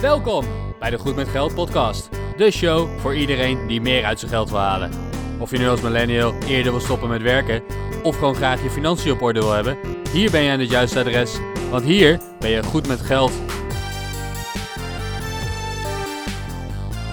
Welkom 0.00 0.44
bij 0.78 0.90
de 0.90 0.98
Goed 0.98 1.16
met 1.16 1.28
Geld 1.28 1.54
podcast. 1.54 2.08
De 2.36 2.50
show 2.50 2.98
voor 2.98 3.16
iedereen 3.16 3.66
die 3.66 3.80
meer 3.80 4.04
uit 4.04 4.18
zijn 4.18 4.30
geld 4.30 4.50
wil 4.50 4.58
halen. 4.58 4.90
Of 5.38 5.50
je 5.50 5.58
nu 5.58 5.68
als 5.68 5.80
millennial 5.80 6.34
eerder 6.42 6.72
wil 6.72 6.80
stoppen 6.80 7.08
met 7.08 7.22
werken 7.22 7.62
of 8.02 8.18
gewoon 8.18 8.34
graag 8.34 8.62
je 8.62 8.70
financiën 8.70 9.12
op 9.12 9.22
orde 9.22 9.40
wil 9.40 9.52
hebben, 9.52 9.78
hier 10.12 10.30
ben 10.30 10.42
je 10.42 10.50
aan 10.50 10.60
het 10.60 10.70
juiste 10.70 10.98
adres, 10.98 11.38
want 11.70 11.84
hier 11.84 12.20
ben 12.38 12.50
je 12.50 12.62
goed 12.62 12.86
met 12.86 13.00
geld. 13.00 13.32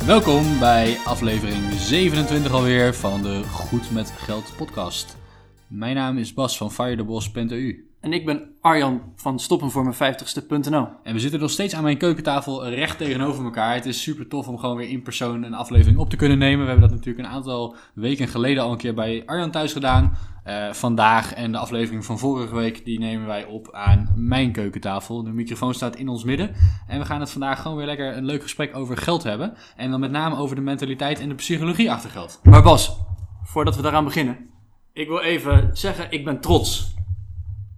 Welkom 0.05 0.59
bij 0.59 0.97
aflevering 1.05 1.73
27 1.73 2.51
alweer 2.51 2.93
van 2.93 3.21
de 3.21 3.43
Goed 3.43 3.91
met 3.91 4.13
Geld 4.17 4.53
podcast. 4.57 5.17
Mijn 5.67 5.95
naam 5.95 6.17
is 6.17 6.33
Bas 6.33 6.57
van 6.57 6.71
firethebos.eu. 6.71 7.84
En 8.05 8.13
ik 8.13 8.25
ben 8.25 8.55
Arjan 8.61 9.01
van 9.15 9.39
stoppenvoormijn50ste.nl. 9.39 10.87
En 11.03 11.13
we 11.13 11.19
zitten 11.19 11.39
nog 11.39 11.49
steeds 11.49 11.75
aan 11.75 11.83
mijn 11.83 11.97
keukentafel 11.97 12.69
recht 12.69 12.97
tegenover 12.97 13.43
elkaar. 13.43 13.73
Het 13.73 13.85
is 13.85 14.01
super 14.01 14.27
tof 14.27 14.47
om 14.47 14.57
gewoon 14.57 14.77
weer 14.77 14.89
in 14.89 15.01
persoon 15.01 15.43
een 15.43 15.53
aflevering 15.53 15.97
op 15.97 16.09
te 16.09 16.15
kunnen 16.15 16.37
nemen. 16.37 16.59
We 16.59 16.71
hebben 16.71 16.89
dat 16.89 16.97
natuurlijk 16.97 17.27
een 17.27 17.33
aantal 17.33 17.75
weken 17.93 18.27
geleden 18.27 18.63
al 18.63 18.71
een 18.71 18.77
keer 18.77 18.93
bij 18.93 19.23
Arjan 19.25 19.51
thuis 19.51 19.73
gedaan. 19.73 20.17
Uh, 20.47 20.71
vandaag 20.71 21.33
en 21.33 21.51
de 21.51 21.57
aflevering 21.57 22.05
van 22.05 22.19
vorige 22.19 22.55
week, 22.55 22.85
die 22.85 22.99
nemen 22.99 23.27
wij 23.27 23.45
op 23.45 23.69
aan 23.71 24.13
mijn 24.15 24.51
keukentafel. 24.51 25.23
De 25.23 25.31
microfoon 25.31 25.73
staat 25.73 25.95
in 25.95 26.07
ons 26.07 26.23
midden. 26.23 26.51
En 26.87 26.99
we 26.99 27.05
gaan 27.05 27.19
het 27.19 27.31
vandaag 27.31 27.61
gewoon 27.61 27.77
weer 27.77 27.85
lekker 27.85 28.17
een 28.17 28.25
leuk 28.25 28.41
gesprek 28.41 28.75
over 28.75 28.97
geld 28.97 29.23
hebben. 29.23 29.53
En 29.75 29.91
dan 29.91 29.99
met 29.99 30.11
name 30.11 30.37
over 30.37 30.55
de 30.55 30.61
mentaliteit 30.61 31.19
en 31.19 31.29
de 31.29 31.35
psychologie 31.35 31.91
achter 31.91 32.09
geld. 32.09 32.39
Maar 32.43 32.63
Bas, 32.63 32.97
voordat 33.43 33.75
we 33.75 33.81
daaraan 33.81 34.05
beginnen. 34.05 34.37
Ik 34.93 35.07
wil 35.07 35.19
even 35.19 35.69
zeggen, 35.73 36.11
ik 36.11 36.25
ben 36.25 36.39
trots. 36.39 36.94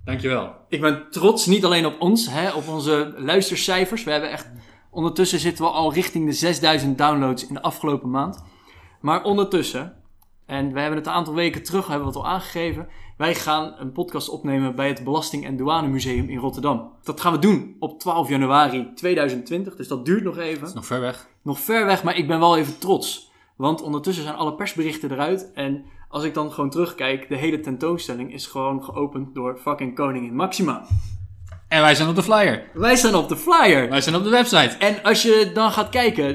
Dankjewel. 0.07 0.55
Ik 0.70 0.81
ben 0.81 1.05
trots 1.09 1.45
niet 1.45 1.66
alleen 1.66 1.85
op 1.85 1.95
ons, 2.02 2.29
hè, 2.29 2.52
op 2.52 2.67
onze 2.67 3.13
luistercijfers. 3.17 4.03
We 4.03 4.11
hebben 4.11 4.31
echt, 4.31 4.52
ondertussen 4.89 5.39
zitten 5.39 5.66
we 5.66 5.71
al 5.71 5.93
richting 5.93 6.25
de 6.25 6.33
6000 6.33 6.97
downloads 6.97 7.47
in 7.47 7.53
de 7.53 7.61
afgelopen 7.61 8.09
maand. 8.09 8.44
Maar 9.02 9.23
ondertussen, 9.23 9.95
en 10.45 10.73
we 10.73 10.80
hebben 10.80 10.97
het 10.97 11.08
een 11.08 11.14
aantal 11.14 11.33
weken 11.33 11.64
terug, 11.64 11.88
hebben 11.88 12.08
we 12.08 12.14
het 12.14 12.23
al 12.23 12.27
aangegeven. 12.31 12.88
Wij 13.17 13.36
gaan 13.36 13.75
een 13.77 13.91
podcast 13.91 14.30
opnemen 14.30 14.75
bij 14.75 14.88
het 14.88 15.03
Belasting- 15.03 15.45
en 15.45 15.58
Douanemuseum 15.58 16.30
in 16.30 16.38
Rotterdam. 16.38 16.92
Dat 17.03 17.21
gaan 17.21 17.33
we 17.33 17.39
doen 17.39 17.75
op 17.80 17.99
12 17.99 18.30
januari 18.30 18.94
2020, 18.95 19.75
dus 19.75 19.88
dat 19.88 20.05
duurt 20.05 20.23
nog 20.23 20.38
even. 20.38 20.59
Dat 20.59 20.69
is 20.69 20.75
nog 20.75 20.86
ver 20.86 21.02
weg. 21.02 21.27
Nog 21.42 21.59
ver 21.59 21.86
weg, 21.86 22.03
maar 22.03 22.17
ik 22.17 22.27
ben 22.27 22.39
wel 22.39 22.58
even 22.58 22.80
trots. 22.80 23.31
Want 23.55 23.81
ondertussen 23.81 24.23
zijn 24.23 24.36
alle 24.36 24.55
persberichten 24.55 25.11
eruit 25.11 25.52
en 25.53 25.86
als 26.09 26.23
ik 26.23 26.33
dan 26.33 26.52
gewoon 26.52 26.69
terugkijk, 26.69 27.30
de 27.30 27.36
hele 27.36 27.59
tentoonstelling 27.59 28.33
is 28.33 28.47
gewoon 28.47 28.83
geopend 28.83 29.36
door 29.36 29.58
fucking 29.58 29.95
Koningin 29.95 30.36
Maxima. 30.36 30.86
En 31.67 31.81
wij 31.81 31.95
zijn 31.95 32.09
op 32.09 32.16
de 32.16 32.23
flyer. 32.23 32.69
Wij 32.73 32.95
zijn 32.95 33.16
op 33.16 33.30
de 33.30 33.38
flyer. 33.38 33.89
Wij 33.89 34.02
zijn 34.02 34.16
op 34.16 34.23
de 34.23 34.30
website. 34.30 34.77
En 34.77 35.03
als 35.03 35.22
je 35.22 35.52
dan 35.53 35.72
gaat 35.72 35.89
kijken, 35.89 36.25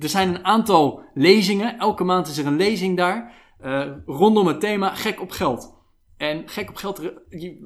er 0.00 0.08
zijn 0.08 0.28
een 0.28 0.44
aantal 0.44 1.02
lezingen. 1.14 1.78
Elke 1.78 2.04
maand 2.04 2.28
is 2.28 2.38
er 2.38 2.46
een 2.46 2.56
lezing 2.56 2.96
daar. 2.96 3.32
Uh, 3.64 3.86
rondom 4.06 4.46
het 4.46 4.60
thema 4.60 4.94
gek 4.94 5.20
op 5.20 5.30
geld. 5.30 5.78
En 6.16 6.48
gek 6.48 6.68
op 6.68 6.76
geld, 6.76 7.12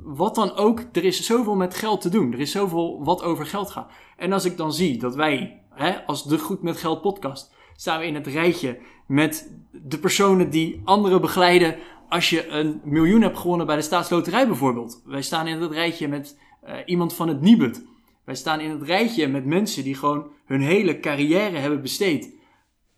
wat 0.03 0.35
dan 0.35 0.57
ook, 0.57 0.85
er 0.93 1.05
is 1.05 1.27
zoveel 1.27 1.55
met 1.55 1.75
geld 1.75 2.01
te 2.01 2.09
doen. 2.09 2.33
Er 2.33 2.41
is 2.41 2.51
zoveel 2.51 3.05
wat 3.05 3.23
over 3.23 3.47
geld 3.47 3.71
gaat. 3.71 3.91
En 4.17 4.33
als 4.33 4.45
ik 4.45 4.57
dan 4.57 4.73
zie 4.73 4.99
dat 4.99 5.15
wij, 5.15 5.63
hè, 5.71 6.05
als 6.07 6.25
de 6.25 6.39
Goed 6.39 6.63
met 6.63 6.77
Geld 6.77 7.01
podcast, 7.01 7.55
staan 7.77 7.99
we 7.99 8.07
in 8.07 8.15
het 8.15 8.27
rijtje 8.27 8.79
met 9.07 9.53
de 9.71 9.99
personen 9.99 10.51
die 10.51 10.81
anderen 10.85 11.21
begeleiden 11.21 11.77
als 12.09 12.31
je 12.31 12.49
een 12.49 12.81
miljoen 12.85 13.23
hebt 13.23 13.39
gewonnen 13.39 13.67
bij 13.67 13.77
de 13.77 13.83
staatsloterij 13.83 14.47
bijvoorbeeld. 14.47 15.03
Wij 15.05 15.23
staan 15.23 15.47
in 15.47 15.61
het 15.61 15.73
rijtje 15.73 16.09
met 16.09 16.39
uh, 16.67 16.75
iemand 16.85 17.15
van 17.15 17.29
het 17.29 17.41
Nibud. 17.41 17.85
Wij 18.25 18.35
staan 18.35 18.61
in 18.61 18.71
het 18.71 18.83
rijtje 18.83 19.29
met 19.29 19.45
mensen 19.45 19.85
die 19.85 19.95
gewoon 19.95 20.31
hun 20.47 20.61
hele 20.61 21.01
carrière 21.01 21.57
hebben 21.57 21.83
besteed 21.83 22.35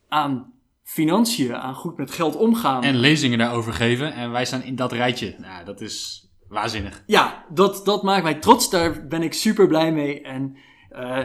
aan 0.08 0.52
financiën, 0.82 1.56
aan 1.56 1.74
goed 1.74 1.96
met 1.96 2.10
geld 2.10 2.36
omgaan. 2.36 2.82
En 2.82 2.96
lezingen 2.96 3.38
daarover 3.38 3.72
geven. 3.72 4.14
En 4.14 4.30
wij 4.30 4.44
staan 4.44 4.62
in 4.62 4.76
dat 4.76 4.92
rijtje. 4.92 5.34
Nou, 5.38 5.64
dat 5.64 5.80
is 5.80 6.26
waanzinnig. 6.48 7.02
Ja, 7.06 7.44
dat, 7.48 7.84
dat 7.84 8.02
maakt 8.02 8.22
mij 8.22 8.34
trots. 8.34 8.70
Daar 8.70 9.06
ben 9.06 9.22
ik 9.22 9.32
super 9.32 9.66
blij 9.66 9.92
mee. 9.92 10.20
En 10.20 10.56
uh, 10.92 11.18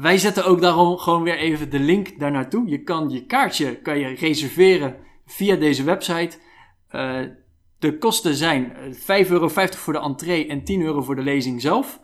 wij 0.00 0.18
zetten 0.18 0.44
ook 0.44 0.60
daarom 0.60 0.96
gewoon 0.96 1.22
weer 1.22 1.36
even 1.36 1.70
de 1.70 1.78
link 1.78 2.18
daar 2.18 2.30
naartoe. 2.30 2.68
Je 2.68 2.82
kan 2.82 3.10
je 3.10 3.26
kaartje 3.26 3.76
kan 3.76 3.98
je 3.98 4.06
reserveren 4.06 4.96
via 5.26 5.56
deze 5.56 5.84
website. 5.84 6.38
Uh, 6.90 7.20
de 7.78 7.98
kosten 7.98 8.34
zijn 8.34 8.72
5,50 8.94 9.04
euro 9.06 9.48
voor 9.48 9.92
de 9.92 9.98
entree 9.98 10.46
en 10.46 10.64
10 10.64 10.82
euro 10.82 11.02
voor 11.02 11.16
de 11.16 11.22
lezing 11.22 11.60
zelf. 11.60 12.00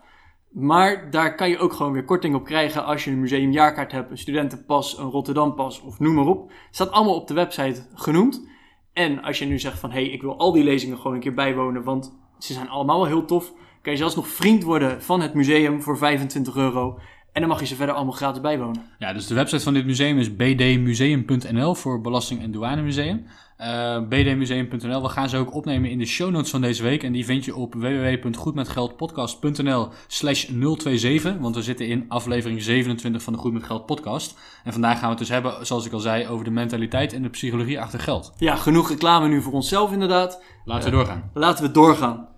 Maar 0.50 1.10
daar 1.10 1.34
kan 1.34 1.48
je 1.48 1.58
ook 1.58 1.72
gewoon 1.72 1.92
weer 1.92 2.04
korting 2.04 2.34
op 2.34 2.44
krijgen 2.44 2.84
als 2.84 3.04
je 3.04 3.10
een 3.10 3.20
museumjaarkaart 3.20 3.92
hebt, 3.92 4.10
een 4.10 4.18
studentenpas, 4.18 4.98
een 4.98 5.10
Rotterdampas 5.10 5.80
of 5.80 5.98
noem 5.98 6.14
maar 6.14 6.26
op. 6.26 6.52
Staat 6.70 6.90
allemaal 6.90 7.14
op 7.14 7.28
de 7.28 7.34
website 7.34 7.86
genoemd. 7.94 8.48
En 8.92 9.22
als 9.22 9.38
je 9.38 9.44
nu 9.44 9.58
zegt 9.58 9.78
van 9.78 9.90
hé, 9.90 10.00
hey, 10.00 10.10
ik 10.10 10.22
wil 10.22 10.38
al 10.38 10.52
die 10.52 10.64
lezingen 10.64 10.96
gewoon 10.96 11.14
een 11.14 11.20
keer 11.20 11.34
bijwonen, 11.34 11.82
want 11.82 12.18
ze 12.38 12.52
zijn 12.52 12.68
allemaal 12.68 12.98
wel 12.98 13.06
heel 13.06 13.24
tof. 13.24 13.52
Kan 13.82 13.92
je 13.92 13.98
zelfs 13.98 14.16
nog 14.16 14.28
vriend 14.28 14.62
worden 14.62 15.02
van 15.02 15.20
het 15.20 15.34
museum 15.34 15.82
voor 15.82 15.98
25 15.98 16.56
euro. 16.56 16.98
En 17.32 17.40
dan 17.40 17.48
mag 17.48 17.60
je 17.60 17.66
ze 17.66 17.74
verder 17.74 17.94
allemaal 17.94 18.14
gratis 18.14 18.40
bijwonen. 18.40 18.82
Ja, 18.98 19.12
dus 19.12 19.26
de 19.26 19.34
website 19.34 19.62
van 19.62 19.74
dit 19.74 19.86
museum 19.86 20.18
is 20.18 20.36
bdmuseum.nl 20.36 21.74
voor 21.74 22.00
Belasting- 22.00 22.42
en 22.42 22.50
Douanemuseum. 22.50 23.26
Uh, 23.60 24.00
bdmuseum.nl. 24.08 25.02
We 25.02 25.08
gaan 25.08 25.28
ze 25.28 25.36
ook 25.36 25.54
opnemen 25.54 25.90
in 25.90 25.98
de 25.98 26.06
show 26.06 26.30
notes 26.30 26.50
van 26.50 26.60
deze 26.60 26.82
week. 26.82 27.02
En 27.02 27.12
die 27.12 27.24
vind 27.24 27.44
je 27.44 27.56
op 27.56 27.74
www.goedmetgeldpodcast.nl 27.74 29.88
slash 30.06 30.48
027. 30.78 31.36
Want 31.38 31.54
we 31.54 31.62
zitten 31.62 31.86
in 31.86 32.04
aflevering 32.08 32.62
27 32.62 33.22
van 33.22 33.32
de 33.32 33.38
Goed 33.38 33.52
met 33.52 33.64
Geld 33.64 33.86
podcast. 33.86 34.38
En 34.64 34.72
vandaag 34.72 34.92
gaan 34.92 35.02
we 35.02 35.08
het 35.08 35.18
dus 35.18 35.28
hebben, 35.28 35.66
zoals 35.66 35.86
ik 35.86 35.92
al 35.92 35.98
zei, 35.98 36.26
over 36.26 36.44
de 36.44 36.50
mentaliteit 36.50 37.12
en 37.12 37.22
de 37.22 37.28
psychologie 37.28 37.80
achter 37.80 38.00
geld. 38.00 38.32
Ja, 38.36 38.56
genoeg 38.56 38.88
reclame 38.88 39.28
nu 39.28 39.42
voor 39.42 39.52
onszelf 39.52 39.92
inderdaad. 39.92 40.42
Laten 40.64 40.90
we 40.90 40.96
doorgaan. 40.96 41.30
Laten 41.34 41.64
we 41.64 41.70
doorgaan. 41.70 42.28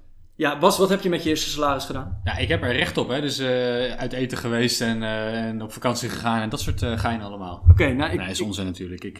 Ja, 0.40 0.58
Bas, 0.58 0.78
wat 0.78 0.88
heb 0.88 1.02
je 1.02 1.08
met 1.08 1.22
je 1.22 1.28
eerste 1.28 1.50
salaris 1.50 1.84
gedaan? 1.84 2.20
Ja, 2.24 2.36
ik 2.36 2.48
heb 2.48 2.62
er 2.62 2.72
recht 2.72 2.96
op, 2.98 3.08
hè. 3.08 3.20
Dus 3.20 3.40
uh, 3.40 3.46
uit 3.92 4.12
eten 4.12 4.38
geweest 4.38 4.80
en, 4.80 5.02
uh, 5.02 5.44
en, 5.44 5.62
op 5.62 5.72
vakantie 5.72 6.08
gegaan 6.08 6.40
en 6.40 6.48
dat 6.48 6.60
soort 6.60 6.82
uh, 6.82 6.98
gein 6.98 7.22
allemaal. 7.22 7.60
Oké, 7.62 7.70
okay, 7.70 7.92
nou 7.92 8.12
ik... 8.12 8.18
Nee, 8.18 8.30
is 8.30 8.40
onzin 8.40 8.64
natuurlijk. 8.64 9.04
Ik 9.04 9.16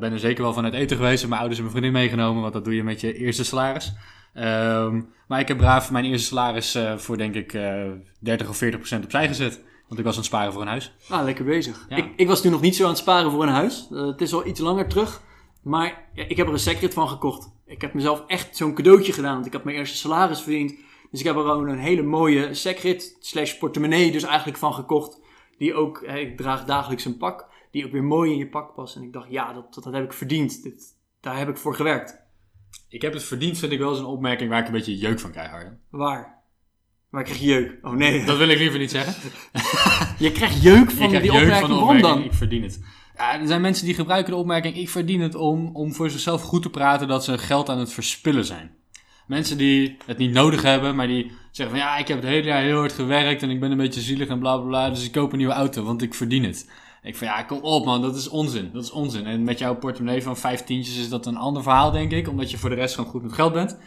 ben 0.00 0.12
er 0.12 0.18
zeker 0.18 0.42
wel 0.42 0.52
van 0.52 0.64
uit 0.64 0.74
eten 0.74 0.96
geweest 0.96 1.22
en 1.22 1.28
mijn 1.28 1.40
ouders 1.40 1.60
en 1.60 1.66
mijn 1.66 1.76
vriendin 1.76 2.00
meegenomen, 2.00 2.42
want 2.42 2.52
dat 2.52 2.64
doe 2.64 2.74
je 2.74 2.84
met 2.84 3.00
je 3.00 3.14
eerste 3.14 3.44
salaris. 3.44 3.92
Um, 4.34 5.08
maar 5.28 5.40
ik 5.40 5.48
heb 5.48 5.56
braaf 5.56 5.90
mijn 5.90 6.04
eerste 6.04 6.26
salaris 6.26 6.78
voor 6.96 7.16
denk 7.16 7.34
ik 7.34 7.58
30 8.20 8.48
of 8.48 8.56
40 8.56 8.78
procent 8.78 9.04
opzij 9.04 9.28
gezet. 9.28 9.60
Want 9.88 9.98
ik 9.98 10.04
was 10.04 10.14
aan 10.14 10.20
het 10.20 10.30
sparen 10.30 10.52
voor 10.52 10.62
een 10.62 10.68
huis. 10.68 10.92
Ah, 11.08 11.24
lekker 11.24 11.44
bezig. 11.44 11.86
Ja. 11.88 11.96
Ik, 11.96 12.12
ik, 12.16 12.26
was 12.26 12.42
toen 12.42 12.52
nog 12.52 12.60
niet 12.60 12.76
zo 12.76 12.82
aan 12.82 12.88
het 12.88 12.98
sparen 12.98 13.30
voor 13.30 13.42
een 13.42 13.48
huis. 13.48 13.88
het 13.90 14.20
is 14.20 14.32
al 14.32 14.46
iets 14.46 14.60
langer 14.60 14.88
terug. 14.88 15.22
Maar 15.62 16.08
ja, 16.14 16.24
ik 16.28 16.36
heb 16.36 16.46
er 16.46 16.52
een 16.52 16.58
secret 16.58 16.94
van 16.94 17.08
gekocht. 17.08 17.50
Ik 17.66 17.80
heb 17.80 17.94
mezelf 17.94 18.24
echt 18.26 18.56
zo'n 18.56 18.74
cadeautje 18.74 19.12
gedaan. 19.12 19.34
Want 19.34 19.46
ik 19.46 19.52
had 19.52 19.64
mijn 19.64 19.76
eerste 19.76 19.96
salaris 19.96 20.40
verdiend. 20.40 20.74
Dus 21.10 21.20
ik 21.20 21.26
heb 21.26 21.36
er 21.36 21.42
gewoon 21.42 21.68
een 21.68 21.78
hele 21.78 22.02
mooie 22.02 22.54
secret 22.54 23.16
slash 23.20 23.54
portemonnee 23.54 24.12
dus 24.12 24.22
eigenlijk 24.22 24.58
van 24.58 24.74
gekocht. 24.74 25.20
Die 25.58 25.74
ook, 25.74 26.06
hè, 26.06 26.18
ik 26.18 26.36
draag 26.36 26.64
dagelijks 26.64 27.04
een 27.04 27.16
pak. 27.16 27.50
Die 27.70 27.84
ook 27.84 27.92
weer 27.92 28.04
mooi 28.04 28.32
in 28.32 28.38
je 28.38 28.48
pak 28.48 28.74
past. 28.74 28.96
En 28.96 29.02
ik 29.02 29.12
dacht, 29.12 29.30
ja, 29.30 29.52
dat, 29.52 29.74
dat, 29.74 29.92
heb 29.92 30.04
ik 30.04 30.12
verdiend. 30.12 30.62
Dit, 30.62 30.84
daar 31.20 31.38
heb 31.38 31.48
ik 31.48 31.56
voor 31.56 31.74
gewerkt. 31.74 32.20
Ik 32.88 33.02
heb 33.02 33.12
het 33.12 33.24
verdiend, 33.24 33.58
vind 33.58 33.72
ik 33.72 33.78
wel 33.78 33.90
eens 33.90 33.98
een 33.98 34.04
opmerking 34.04 34.50
waar 34.50 34.60
ik 34.60 34.66
een 34.66 34.72
beetje 34.72 34.96
jeuk 34.96 35.20
van 35.20 35.30
krijg, 35.30 35.50
Harden. 35.50 35.80
Waar? 35.90 36.42
Waar 37.10 37.22
krijg 37.22 37.38
je 37.38 37.46
jeuk? 37.46 37.78
Oh 37.82 37.92
nee. 37.92 38.24
Dat 38.24 38.36
wil 38.36 38.48
ik 38.48 38.58
liever 38.58 38.78
niet 38.78 38.90
zeggen. 38.90 39.30
je 40.24 40.32
krijgt 40.32 40.62
jeuk 40.62 40.90
van 40.90 41.08
die 41.10 41.32
opmerking, 41.32 41.60
van 41.60 41.70
de 41.70 41.76
opmerking. 41.76 42.06
dan? 42.06 42.22
Ik 42.24 42.32
verdien 42.32 42.62
het. 42.62 42.80
Er 43.22 43.46
zijn 43.46 43.60
mensen 43.60 43.86
die 43.86 43.94
gebruiken 43.94 44.32
de 44.32 44.38
opmerking: 44.38 44.76
ik 44.76 44.88
verdien 44.88 45.20
het 45.20 45.34
om, 45.34 45.70
om 45.72 45.94
voor 45.94 46.10
zichzelf 46.10 46.42
goed 46.42 46.62
te 46.62 46.70
praten 46.70 47.08
dat 47.08 47.24
ze 47.24 47.38
geld 47.38 47.68
aan 47.68 47.78
het 47.78 47.92
verspillen 47.92 48.44
zijn. 48.44 48.70
Mensen 49.26 49.58
die 49.58 49.96
het 50.06 50.18
niet 50.18 50.32
nodig 50.32 50.62
hebben, 50.62 50.96
maar 50.96 51.06
die 51.06 51.30
zeggen 51.50 51.76
van 51.76 51.86
ja, 51.86 51.96
ik 51.96 52.08
heb 52.08 52.16
het 52.16 52.26
hele 52.26 52.46
jaar 52.46 52.62
heel 52.62 52.78
hard 52.78 52.92
gewerkt 52.92 53.42
en 53.42 53.50
ik 53.50 53.60
ben 53.60 53.70
een 53.70 53.76
beetje 53.76 54.00
zielig 54.00 54.28
en 54.28 54.38
bla 54.38 54.56
bla 54.56 54.66
bla, 54.66 54.90
dus 54.90 55.04
ik 55.04 55.12
koop 55.12 55.32
een 55.32 55.38
nieuwe 55.38 55.52
auto, 55.52 55.82
want 55.82 56.02
ik 56.02 56.14
verdien 56.14 56.44
het. 56.44 56.70
Ik 57.02 57.16
van 57.16 57.26
ja, 57.26 57.42
kom 57.42 57.60
op 57.60 57.84
man, 57.84 58.02
dat 58.02 58.16
is 58.16 58.28
onzin. 58.28 58.70
Dat 58.72 58.82
is 58.82 58.90
onzin. 58.90 59.26
En 59.26 59.44
met 59.44 59.58
jouw 59.58 59.76
portemonnee 59.76 60.22
van 60.22 60.36
vijf 60.36 60.64
tientjes 60.64 60.98
is 60.98 61.08
dat 61.08 61.26
een 61.26 61.36
ander 61.36 61.62
verhaal, 61.62 61.90
denk 61.90 62.12
ik, 62.12 62.28
omdat 62.28 62.50
je 62.50 62.58
voor 62.58 62.70
de 62.70 62.74
rest 62.74 62.94
gewoon 62.94 63.10
goed 63.10 63.22
met 63.22 63.32
geld 63.32 63.52
bent. 63.52 63.78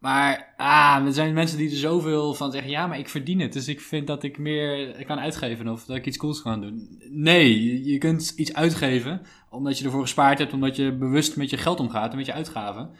Maar 0.00 0.54
ah, 0.56 1.02
er 1.06 1.12
zijn 1.12 1.34
mensen 1.34 1.58
die 1.58 1.70
er 1.70 1.76
zoveel 1.76 2.34
van 2.34 2.52
zeggen: 2.52 2.70
ja, 2.70 2.86
maar 2.86 2.98
ik 2.98 3.08
verdien 3.08 3.40
het. 3.40 3.52
Dus 3.52 3.68
ik 3.68 3.80
vind 3.80 4.06
dat 4.06 4.22
ik 4.22 4.38
meer 4.38 5.04
kan 5.06 5.18
uitgeven 5.18 5.68
of 5.68 5.84
dat 5.84 5.96
ik 5.96 6.06
iets 6.06 6.16
cools 6.16 6.42
kan 6.42 6.60
doen. 6.60 7.00
Nee, 7.10 7.84
je 7.84 7.98
kunt 7.98 8.32
iets 8.36 8.54
uitgeven 8.54 9.22
omdat 9.50 9.78
je 9.78 9.84
ervoor 9.84 10.00
gespaard 10.00 10.38
hebt, 10.38 10.52
omdat 10.52 10.76
je 10.76 10.92
bewust 10.92 11.36
met 11.36 11.50
je 11.50 11.56
geld 11.56 11.80
omgaat 11.80 12.10
en 12.10 12.16
met 12.16 12.26
je 12.26 12.32
uitgaven. 12.32 12.90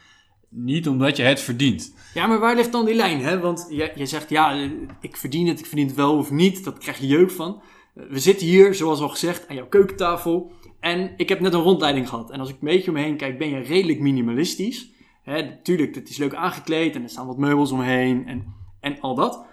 Niet 0.49 0.89
omdat 0.89 1.17
je 1.17 1.23
het 1.23 1.41
verdient. 1.41 1.95
Ja, 2.15 2.27
maar 2.27 2.39
waar 2.39 2.57
ligt 2.57 2.73
dan 2.73 2.85
die 2.85 2.95
lijn? 2.95 3.21
Hè? 3.21 3.39
Want 3.39 3.67
je 3.95 4.07
zegt 4.07 4.31
ja, 4.31 4.71
ik 5.01 5.17
verdien 5.17 5.47
het, 5.47 5.59
ik 5.59 5.67
verdien 5.67 5.87
het 5.87 5.97
wel 5.97 6.17
of 6.17 6.31
niet. 6.31 6.65
Dat 6.65 6.79
krijg 6.79 6.99
je 6.99 7.07
jeuk 7.07 7.31
van. 7.31 7.63
We 7.95 8.19
zitten 8.19 8.47
hier, 8.47 8.75
zoals 8.75 9.01
al 9.01 9.09
gezegd, 9.09 9.49
aan 9.49 9.57
jouw 9.57 9.69
keukentafel. 9.69 10.53
En 10.81 11.13
ik 11.17 11.29
heb 11.29 11.41
net 11.41 11.55
een 11.55 11.61
rondleiding 11.61 12.09
gehad. 12.09 12.31
En 12.31 12.41
als 12.41 12.49
ik 12.49 12.55
een 12.55 12.69
beetje 12.69 12.91
om 12.91 12.97
me 12.97 13.03
heen 13.03 13.17
kijk, 13.17 13.39
ben 13.39 13.49
je 13.49 13.59
redelijk 13.59 14.01
minimalistisch. 14.01 14.91
Hè, 15.23 15.63
tuurlijk, 15.63 15.95
het 15.95 16.09
is 16.09 16.17
leuk 16.17 16.35
aangekleed 16.35 16.95
en 16.95 17.03
er 17.03 17.09
staan 17.09 17.27
wat 17.27 17.39
meubels 17.39 17.73
omheen 17.73 18.27
en, 18.27 18.45
en 18.81 19.01
al 19.01 19.15
dat. 19.15 19.47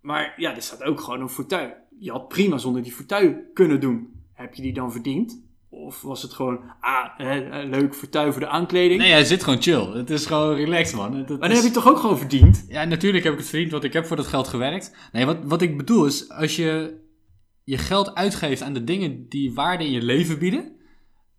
Maar 0.00 0.34
ja, 0.36 0.54
er 0.54 0.62
staat 0.62 0.82
ook 0.82 1.00
gewoon 1.00 1.20
een 1.20 1.28
fauteuil. 1.28 1.72
je 1.98 2.10
had 2.10 2.28
prima 2.28 2.58
zonder 2.58 2.82
die 2.82 2.92
fauteuil 2.92 3.34
kunnen 3.54 3.80
doen. 3.80 4.12
Heb 4.32 4.54
je 4.54 4.62
die 4.62 4.72
dan 4.72 4.92
verdiend? 4.92 5.42
Of 5.68 6.02
was 6.02 6.22
het 6.22 6.32
gewoon, 6.32 6.60
ah, 6.80 7.04
hè, 7.16 7.62
leuk 7.62 7.94
fauteuil 7.94 8.32
voor 8.32 8.40
de 8.40 8.48
aankleding? 8.48 9.00
Nee, 9.00 9.10
hij 9.12 9.24
zit 9.24 9.44
gewoon 9.44 9.62
chill. 9.62 9.86
Het 9.96 10.10
is 10.10 10.26
gewoon 10.26 10.54
relaxed, 10.54 10.96
man. 10.96 11.14
Het, 11.16 11.28
het 11.28 11.38
maar 11.40 11.48
dan 11.48 11.50
is- 11.58 11.64
heb 11.64 11.72
je 11.74 11.80
toch 11.80 11.88
ook 11.88 11.98
gewoon 11.98 12.18
verdiend? 12.18 12.64
Ja, 12.68 12.84
natuurlijk 12.84 13.24
heb 13.24 13.32
ik 13.32 13.38
het 13.38 13.48
verdiend, 13.48 13.70
want 13.70 13.84
ik 13.84 13.92
heb 13.92 14.06
voor 14.06 14.16
dat 14.16 14.26
geld 14.26 14.48
gewerkt. 14.48 14.96
Nee, 15.12 15.26
wat, 15.26 15.36
wat 15.44 15.62
ik 15.62 15.76
bedoel 15.76 16.06
is, 16.06 16.28
als 16.30 16.56
je 16.56 17.00
je 17.64 17.78
geld 17.78 18.14
uitgeeft 18.14 18.62
aan 18.62 18.72
de 18.74 18.84
dingen 18.84 19.28
die 19.28 19.54
waarde 19.54 19.84
in 19.84 19.90
je 19.90 20.02
leven 20.02 20.38
bieden, 20.38 20.72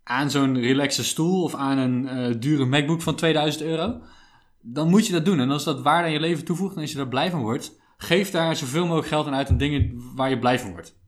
aan 0.08 0.30
zo'n 0.30 0.60
relaxe 0.60 1.04
stoel 1.04 1.42
of 1.42 1.54
aan 1.54 1.78
een 1.78 2.08
eh, 2.08 2.34
dure 2.38 2.64
MacBook 2.64 3.02
van 3.02 3.14
2000 3.14 3.62
euro, 3.64 4.00
dan 4.60 4.88
moet 4.88 5.06
je 5.06 5.12
dat 5.12 5.24
doen. 5.24 5.40
En 5.40 5.50
als 5.50 5.64
dat 5.64 5.82
waarde 5.82 6.06
aan 6.06 6.12
je 6.12 6.20
leven 6.20 6.44
toevoegt 6.44 6.74
en 6.74 6.80
als 6.80 6.90
je 6.90 6.96
daar 6.96 7.08
blij 7.08 7.30
van 7.30 7.40
wordt, 7.40 7.80
geef 7.96 8.30
daar 8.30 8.56
zoveel 8.56 8.84
mogelijk 8.84 9.08
geld 9.08 9.26
aan 9.26 9.34
uit 9.34 9.48
aan 9.48 9.56
dingen 9.56 10.02
waar 10.14 10.30
je 10.30 10.38
blij 10.38 10.58
van 10.58 10.70
wordt. 10.70 10.98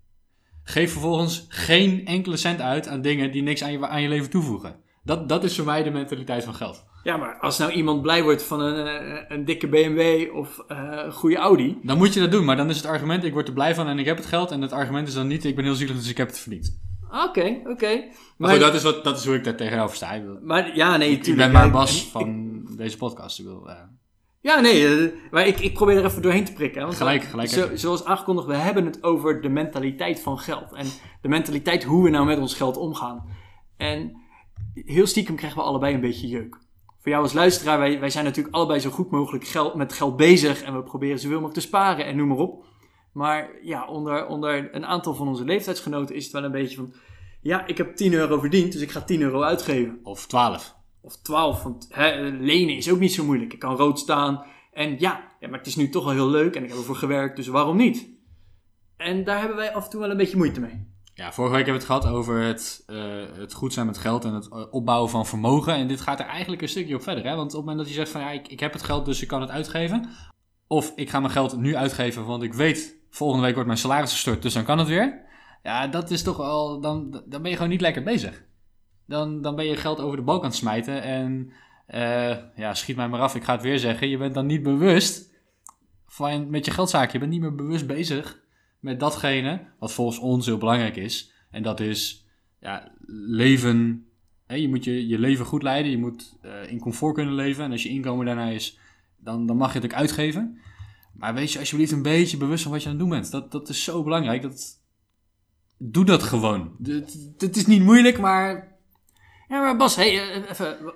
Geef 0.63 0.93
vervolgens 0.93 1.47
geen 1.49 2.07
enkele 2.07 2.37
cent 2.37 2.61
uit 2.61 2.89
aan 2.89 3.03
dingen 3.03 3.33
die 3.33 3.43
niks 3.43 3.63
aan 3.63 3.73
je, 3.73 3.87
aan 3.87 4.03
je 4.03 4.09
leven 4.09 4.31
toevoegen. 4.31 4.77
Dat, 5.05 5.29
dat 5.29 5.45
is 5.45 5.57
voor 5.57 5.65
mij 5.65 5.83
de 5.83 5.91
mentaliteit 5.91 6.45
van 6.45 6.55
geld. 6.55 6.85
Ja, 7.03 7.17
maar 7.17 7.39
als 7.39 7.59
nou 7.59 7.73
iemand 7.73 8.03
blij 8.03 8.23
wordt 8.23 8.43
van 8.43 8.61
een, 8.61 8.87
eh, 8.87 9.25
een 9.29 9.45
dikke 9.45 9.69
BMW 9.69 10.35
of 10.37 10.59
eh, 10.69 10.79
een 11.05 11.13
goede 11.13 11.37
Audi. 11.37 11.79
Dan 11.83 11.99
moet 11.99 12.15
je 12.15 12.21
dat 12.21 12.31
doen, 12.31 12.45
maar 12.45 12.57
dan 12.57 12.71
is 12.71 12.77
het 12.77 12.87
argument, 12.87 13.25
ik 13.25 13.33
word 13.33 13.49
er 13.49 13.55
blij 13.55 13.75
van 13.75 13.87
en 13.87 13.99
ik 13.99 14.07
heb 14.07 14.17
het 14.17 14.27
geld. 14.27 14.51
En 14.51 14.63
het 14.63 14.73
argument 14.73 15.09
is 15.09 15.15
dan 15.15 15.27
niet, 15.27 15.45
ik 15.45 15.57
ben 15.57 15.65
heel 15.65 15.75
zielig, 15.75 15.97
dus 15.97 16.11
ik 16.11 16.17
heb 16.17 16.29
het 16.29 16.39
verdiend. 16.39 16.88
Oké, 17.13 17.61
oké. 17.65 17.87
Maar, 17.95 18.05
Maar, 18.37 18.51
goed, 18.51 18.61
dat 18.61 18.75
is, 18.75 18.83
wat, 18.83 19.05
dat 19.05 19.19
is 19.19 19.25
hoe 19.27 19.35
ik 19.35 19.45
daar 19.45 19.57
tegenover 19.57 19.97
sta. 19.97 20.13
Ik, 20.13 20.21
bedoel, 20.23 20.39
maar 20.43 20.77
ja, 20.77 20.97
nee, 20.97 21.11
ik 21.11 21.23
tuurlijk. 21.23 21.53
ben 21.53 21.61
maar 21.61 21.71
Bas 21.71 22.03
ik- 22.05 22.11
van 22.11 22.61
deze 22.77 22.97
podcast. 22.97 23.39
Ik 23.39 23.45
wil, 23.45 23.69
eh, 23.69 23.77
Ja, 24.41 24.61
nee, 24.61 24.87
eh, 24.87 25.13
maar 25.31 25.47
ik, 25.47 25.61
ik 25.61 25.75
probeer 25.75 25.97
er 25.97 26.05
even 26.05 26.23
doorheen 26.23 26.45
te 26.45 26.53
prikken. 26.53 26.79
hè, 26.81 26.87
Want 26.87 26.99
Gelijk, 26.99 27.23
gelijk 27.23 27.49
Zo, 27.49 27.69
zoals 27.75 28.05
aangekondigd, 28.05 28.47
we 28.47 28.55
hebben 28.57 28.85
het 28.85 29.03
over 29.03 29.41
de 29.41 29.49
mentaliteit 29.49 30.21
van 30.21 30.39
geld. 30.39 30.73
En 30.75 30.87
de 31.23 31.29
mentaliteit 31.29 31.85
hoe 31.85 32.05
we 32.05 32.11
nou 32.11 32.27
met 32.27 32.39
ons 32.39 32.55
geld 32.55 32.77
omgaan. 32.77 33.25
En 33.77 34.17
heel 34.75 35.07
stiekem 35.07 35.37
krijgen 35.37 35.59
we 35.59 35.65
allebei 35.65 35.95
een 35.95 36.01
beetje 36.01 36.29
jeuk. 36.29 36.57
Voor 37.01 37.11
jou 37.11 37.23
als 37.23 37.33
luisteraar, 37.33 37.79
wij, 37.79 38.01
wij 38.01 38.11
zijn 38.11 38.25
natuurlijk 38.25 38.55
allebei 38.55 38.81
zo 38.81 38.91
goed 38.91 39.11
mogelijk 39.11 39.45
geld, 39.47 39.75
met 39.75 39.93
geld 39.93 40.17
bezig. 40.17 40.63
En 40.63 40.75
we 40.77 40.83
proberen 40.83 41.19
zoveel 41.19 41.41
mogelijk 41.41 41.55
te 41.61 41.67
sparen 41.67 42.07
en 42.07 42.17
noem 42.17 42.29
maar 42.29 42.37
op. 42.37 42.65
Maar 43.13 43.51
ja, 43.63 43.87
onder, 43.87 44.27
onder 44.27 44.75
een 44.75 44.87
aantal 44.87 45.15
van 45.15 45.29
onze 45.29 45.45
leeftijdsgenoten 45.45 46.15
is 46.15 46.25
het 46.25 46.33
wel 46.33 46.45
een 46.45 46.51
beetje 46.51 46.77
van... 46.77 46.93
Ja, 47.41 47.67
ik 47.67 47.77
heb 47.77 47.97
10 47.97 48.13
euro 48.13 48.39
verdiend, 48.39 48.73
dus 48.73 48.81
ik 48.81 48.91
ga 48.91 49.01
10 49.01 49.21
euro 49.21 49.43
uitgeven 49.43 50.01
of 50.03 50.27
12. 50.27 50.75
of 51.01 51.17
12. 51.17 51.63
Want 51.63 51.89
hè, 51.91 52.21
lenen 52.21 52.77
is 52.77 52.91
ook 52.91 52.99
niet 52.99 53.13
zo 53.13 53.25
moeilijk. 53.25 53.53
Ik 53.53 53.59
kan 53.59 53.77
rood 53.77 53.99
staan. 53.99 54.45
En 54.73 54.99
ja, 54.99 55.37
ja, 55.41 55.49
maar 55.49 55.59
het 55.59 55.67
is 55.67 55.77
nu 55.77 55.89
toch 55.89 56.05
wel 56.05 56.13
heel 56.13 56.31
leuk 56.31 56.57
en 56.57 56.63
ik 56.63 56.69
heb 56.69 56.79
ervoor 56.79 56.97
gewerkt, 56.97 57.37
dus 57.37 57.47
waarom 57.47 57.77
niet? 57.77 58.09
En 58.97 59.25
daar 59.25 59.39
hebben 59.39 59.57
wij 59.57 59.75
af 59.75 59.85
en 59.85 59.91
toe 59.91 60.01
wel 60.01 60.11
een 60.11 60.17
beetje 60.17 60.37
moeite 60.37 60.61
mee. 60.61 60.87
Ja, 61.15 61.33
vorige 61.33 61.55
week 61.55 61.67
hebben 61.67 61.87
we 61.87 61.93
het 61.93 62.03
gehad 62.03 62.17
over 62.17 62.41
het, 62.41 62.83
eh, 62.87 62.97
het 63.37 63.53
goed 63.53 63.73
zijn 63.73 63.87
met 63.87 63.99
geld 63.99 64.25
en 64.25 64.35
het 64.35 64.49
eh, 64.49 64.65
opbouwen 64.71 65.11
van 65.11 65.27
vermogen. 65.27 65.75
En 65.75 65.89
dit 65.89 66.01
gaat 66.01 66.21
er 66.21 66.27
eigenlijk 66.27 66.63
een 66.63 66.69
stukje 66.69 66.95
op 66.95 67.03
verder. 67.03 67.25
Hè? 67.25 67.37
Want 67.37 67.51
op 67.51 67.57
het 67.57 67.61
moment 67.61 67.79
dat 67.79 67.89
je 67.89 67.95
zegt 67.95 68.11
van 68.11 68.21
ja, 68.21 68.31
ik, 68.31 68.49
ik 68.49 68.61
heb 68.61 68.73
het 68.73 68.83
geld, 68.83 69.05
dus 69.05 69.23
ik 69.23 69.29
kan 69.29 69.41
het 69.41 69.51
uitgeven. 69.51 70.09
Of 70.67 70.93
ik 70.95 71.11
ga 71.11 71.21
mijn 71.21 71.33
geld 71.33 71.57
nu 71.57 71.77
uitgeven, 71.77 72.25
want 72.25 72.43
ik 72.43 72.55
weet, 72.55 72.98
volgende 73.19 73.45
week 73.45 73.55
wordt 73.55 73.69
mijn 73.69 73.81
salaris 73.81 74.13
gestort, 74.13 74.43
dus 74.43 74.55
dan 74.55 74.65
kan 74.65 74.79
het 74.79 74.89
weer. 74.89 75.27
Ja, 75.63 75.87
dat 75.87 76.11
is 76.11 76.23
toch 76.23 76.37
wel, 76.37 76.81
dan, 76.81 77.23
dan 77.27 77.43
ben 77.43 77.51
je 77.51 77.57
gewoon 77.57 77.71
niet 77.71 77.81
lekker 77.81 78.03
bezig. 78.03 78.45
Dan, 79.07 79.43
dan 79.43 79.57
ben 79.57 79.65
je 79.65 79.77
geld 79.77 80.01
over 80.01 80.17
de 80.17 80.23
balk 80.23 80.43
aan 80.43 80.49
het 80.49 80.59
smijten 80.59 81.03
en 81.03 81.53
eh, 81.87 82.37
ja, 82.57 82.75
schiet 82.75 82.97
mij 82.97 83.09
maar 83.09 83.21
af, 83.21 83.35
ik 83.35 83.45
ga 83.45 83.53
het 83.53 83.63
weer 83.63 83.79
zeggen. 83.79 84.09
Je 84.09 84.19
bent 84.19 84.35
dan 84.35 84.47
niet 84.47 84.63
bewust 84.63 85.35
van, 86.07 86.51
met 86.51 86.65
je 86.65 86.71
geldzaak, 86.71 87.13
je 87.13 87.19
bent 87.19 87.31
niet 87.31 87.41
meer 87.41 87.55
bewust 87.55 87.87
bezig 87.87 88.41
met 88.81 89.01
datgene 89.01 89.61
wat 89.79 89.93
volgens 89.93 90.19
ons 90.19 90.47
heel 90.47 90.59
belangrijk 90.59 90.97
is. 90.97 91.33
En 91.51 91.63
dat 91.63 91.81
is 91.81 92.27
ja, 92.61 92.93
leven. 93.27 94.07
Je 94.47 94.69
moet 94.69 94.85
je, 94.85 95.07
je 95.07 95.19
leven 95.19 95.45
goed 95.45 95.63
leiden. 95.63 95.91
Je 95.91 95.99
moet 95.99 96.39
eh, 96.43 96.71
in 96.71 96.81
comfort 96.81 97.15
kunnen 97.15 97.35
leven. 97.35 97.65
En 97.65 97.73
als 97.73 97.83
je 97.83 97.89
inkomen 97.89 98.27
daarna 98.27 98.49
is, 98.49 98.79
dan, 99.17 99.47
dan 99.47 99.57
mag 99.57 99.73
je 99.73 99.81
het 99.81 99.93
ook 99.93 99.99
uitgeven. 99.99 100.59
Maar 101.19 101.35
wees 101.35 101.53
je 101.53 101.59
alsjeblieft 101.59 101.93
een 101.93 102.03
beetje 102.03 102.37
bewust 102.37 102.63
van 102.63 102.73
wat 102.73 102.83
je 102.83 102.89
aan 102.89 102.95
het 102.95 103.03
doen 103.03 103.11
bent. 103.11 103.31
Dat, 103.31 103.53
dat 103.53 103.69
is 103.69 103.85
zo 103.85 104.03
belangrijk. 104.03 104.43
Dat, 104.43 104.81
doe 105.79 106.05
dat 106.05 106.23
gewoon. 106.23 106.77
Het, 107.39 107.57
is 107.57 107.67
niet 107.67 107.83
moeilijk, 107.83 108.19
maar 108.19 108.77
Ja, 109.49 109.61
maar 109.61 109.77
Bas, 109.77 109.97
hey, 109.97 110.31
eh, 110.31 110.51
even. 110.51 110.95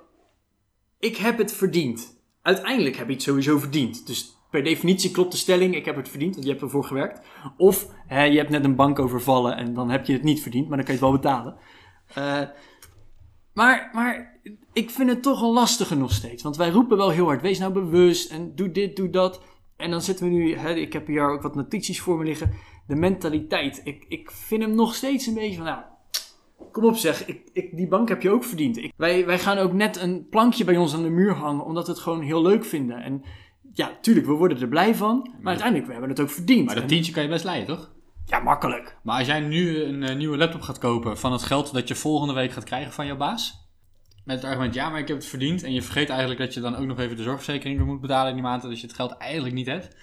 Ik 0.98 1.16
heb 1.16 1.38
het 1.38 1.52
verdiend. 1.52 2.20
Uiteindelijk 2.42 2.96
heb 2.96 3.06
je 3.06 3.12
het 3.12 3.22
sowieso 3.22 3.58
verdiend. 3.58 4.06
Dus 4.06 4.36
per 4.50 4.64
definitie 4.64 5.10
klopt 5.10 5.32
de 5.32 5.38
stelling, 5.38 5.74
ik 5.74 5.84
heb 5.84 5.96
het 5.96 6.08
verdiend, 6.08 6.32
want 6.32 6.44
je 6.44 6.50
hebt 6.50 6.62
ervoor 6.62 6.84
gewerkt. 6.84 7.26
Of 7.56 7.88
hè, 8.06 8.22
je 8.22 8.36
hebt 8.38 8.50
net 8.50 8.64
een 8.64 8.76
bank 8.76 8.98
overvallen 8.98 9.56
en 9.56 9.74
dan 9.74 9.90
heb 9.90 10.06
je 10.06 10.12
het 10.12 10.22
niet 10.22 10.42
verdiend, 10.42 10.68
maar 10.68 10.76
dan 10.76 10.86
kan 10.86 10.94
je 10.94 11.00
het 11.00 11.10
wel 11.10 11.20
betalen. 11.20 11.56
Eh, 12.14 12.42
maar, 13.52 13.90
maar 13.92 14.40
ik 14.72 14.90
vind 14.90 15.08
het 15.08 15.22
toch 15.22 15.42
een 15.42 15.52
lastige 15.52 15.94
nog 15.94 16.12
steeds. 16.12 16.42
Want 16.42 16.56
wij 16.56 16.70
roepen 16.70 16.96
wel 16.96 17.10
heel 17.10 17.24
hard, 17.24 17.42
wees 17.42 17.58
nou 17.58 17.72
bewust 17.72 18.30
en 18.30 18.54
doe 18.54 18.70
dit, 18.70 18.96
doe 18.96 19.10
dat. 19.10 19.42
En 19.82 19.90
dan 19.90 20.02
zitten 20.02 20.24
we 20.24 20.30
nu, 20.32 20.56
hè, 20.56 20.74
ik 20.74 20.92
heb 20.92 21.06
hier 21.06 21.30
ook 21.30 21.42
wat 21.42 21.54
notities 21.54 22.00
voor 22.00 22.18
me 22.18 22.24
liggen. 22.24 22.50
De 22.86 22.94
mentaliteit. 22.94 23.80
Ik, 23.84 24.04
ik 24.08 24.30
vind 24.30 24.62
hem 24.62 24.74
nog 24.74 24.94
steeds 24.94 25.26
een 25.26 25.34
beetje 25.34 25.56
van, 25.56 25.64
nou, 25.64 25.82
Kom 26.72 26.84
op 26.84 26.96
zeg, 26.96 27.26
ik, 27.26 27.48
ik, 27.52 27.76
die 27.76 27.88
bank 27.88 28.08
heb 28.08 28.22
je 28.22 28.30
ook 28.30 28.44
verdiend. 28.44 28.76
Ik, 28.76 28.92
wij, 28.96 29.26
wij 29.26 29.38
gaan 29.38 29.58
ook 29.58 29.72
net 29.72 30.00
een 30.00 30.26
plankje 30.28 30.64
bij 30.64 30.76
ons 30.76 30.94
aan 30.94 31.02
de 31.02 31.10
muur 31.10 31.34
hangen, 31.34 31.64
omdat 31.64 31.86
we 31.86 31.92
het 31.92 32.00
gewoon 32.00 32.20
heel 32.20 32.42
leuk 32.42 32.64
vinden. 32.64 33.02
En 33.02 33.22
ja, 33.72 33.90
tuurlijk, 34.00 34.26
we 34.26 34.32
worden 34.32 34.60
er 34.60 34.68
blij 34.68 34.94
van, 34.94 35.30
maar 35.40 35.46
uiteindelijk, 35.46 35.86
we 35.86 35.92
hebben 35.92 36.10
het 36.10 36.20
ook 36.20 36.30
verdiend. 36.30 36.64
maar 36.66 36.74
dat 36.74 36.82
En- 36.82 36.88
tientje 36.88 37.12
kan 37.12 37.22
je 37.22 37.28
best 37.28 37.44
leiden, 37.44 37.76
toch? 37.76 37.90
Ja, 38.24 38.38
makkelijk. 38.38 38.96
Maar 39.02 39.18
als 39.18 39.26
jij 39.26 39.40
nu 39.40 39.82
een 39.82 40.02
eh, 40.02 40.16
nieuwe 40.16 40.36
laptop 40.36 40.60
gaat 40.60 40.78
kopen 40.78 41.18
van 41.18 41.32
het 41.32 41.42
geld 41.42 41.72
dat 41.72 41.88
je 41.88 41.94
volgende 41.94 42.34
week 42.34 42.52
gaat 42.52 42.64
krijgen 42.64 42.92
van 42.92 43.06
jouw 43.06 43.16
baas. 43.16 43.61
Met 44.24 44.36
het 44.36 44.44
argument, 44.44 44.74
ja, 44.74 44.88
maar 44.90 45.00
ik 45.00 45.08
heb 45.08 45.16
het 45.16 45.26
verdiend. 45.26 45.62
En 45.62 45.72
je 45.72 45.82
vergeet 45.82 46.08
eigenlijk 46.08 46.40
dat 46.40 46.54
je 46.54 46.60
dan 46.60 46.76
ook 46.76 46.86
nog 46.86 46.98
even 46.98 47.16
de 47.16 47.22
zorgverzekering 47.22 47.78
weer 47.78 47.86
moet 47.86 48.00
betalen 48.00 48.28
in 48.28 48.34
die 48.34 48.42
maand. 48.42 48.62
Dus 48.62 48.80
je 48.80 48.86
het 48.86 48.96
geld 48.96 49.16
eigenlijk 49.16 49.54
niet 49.54 49.66
hebt. 49.66 49.96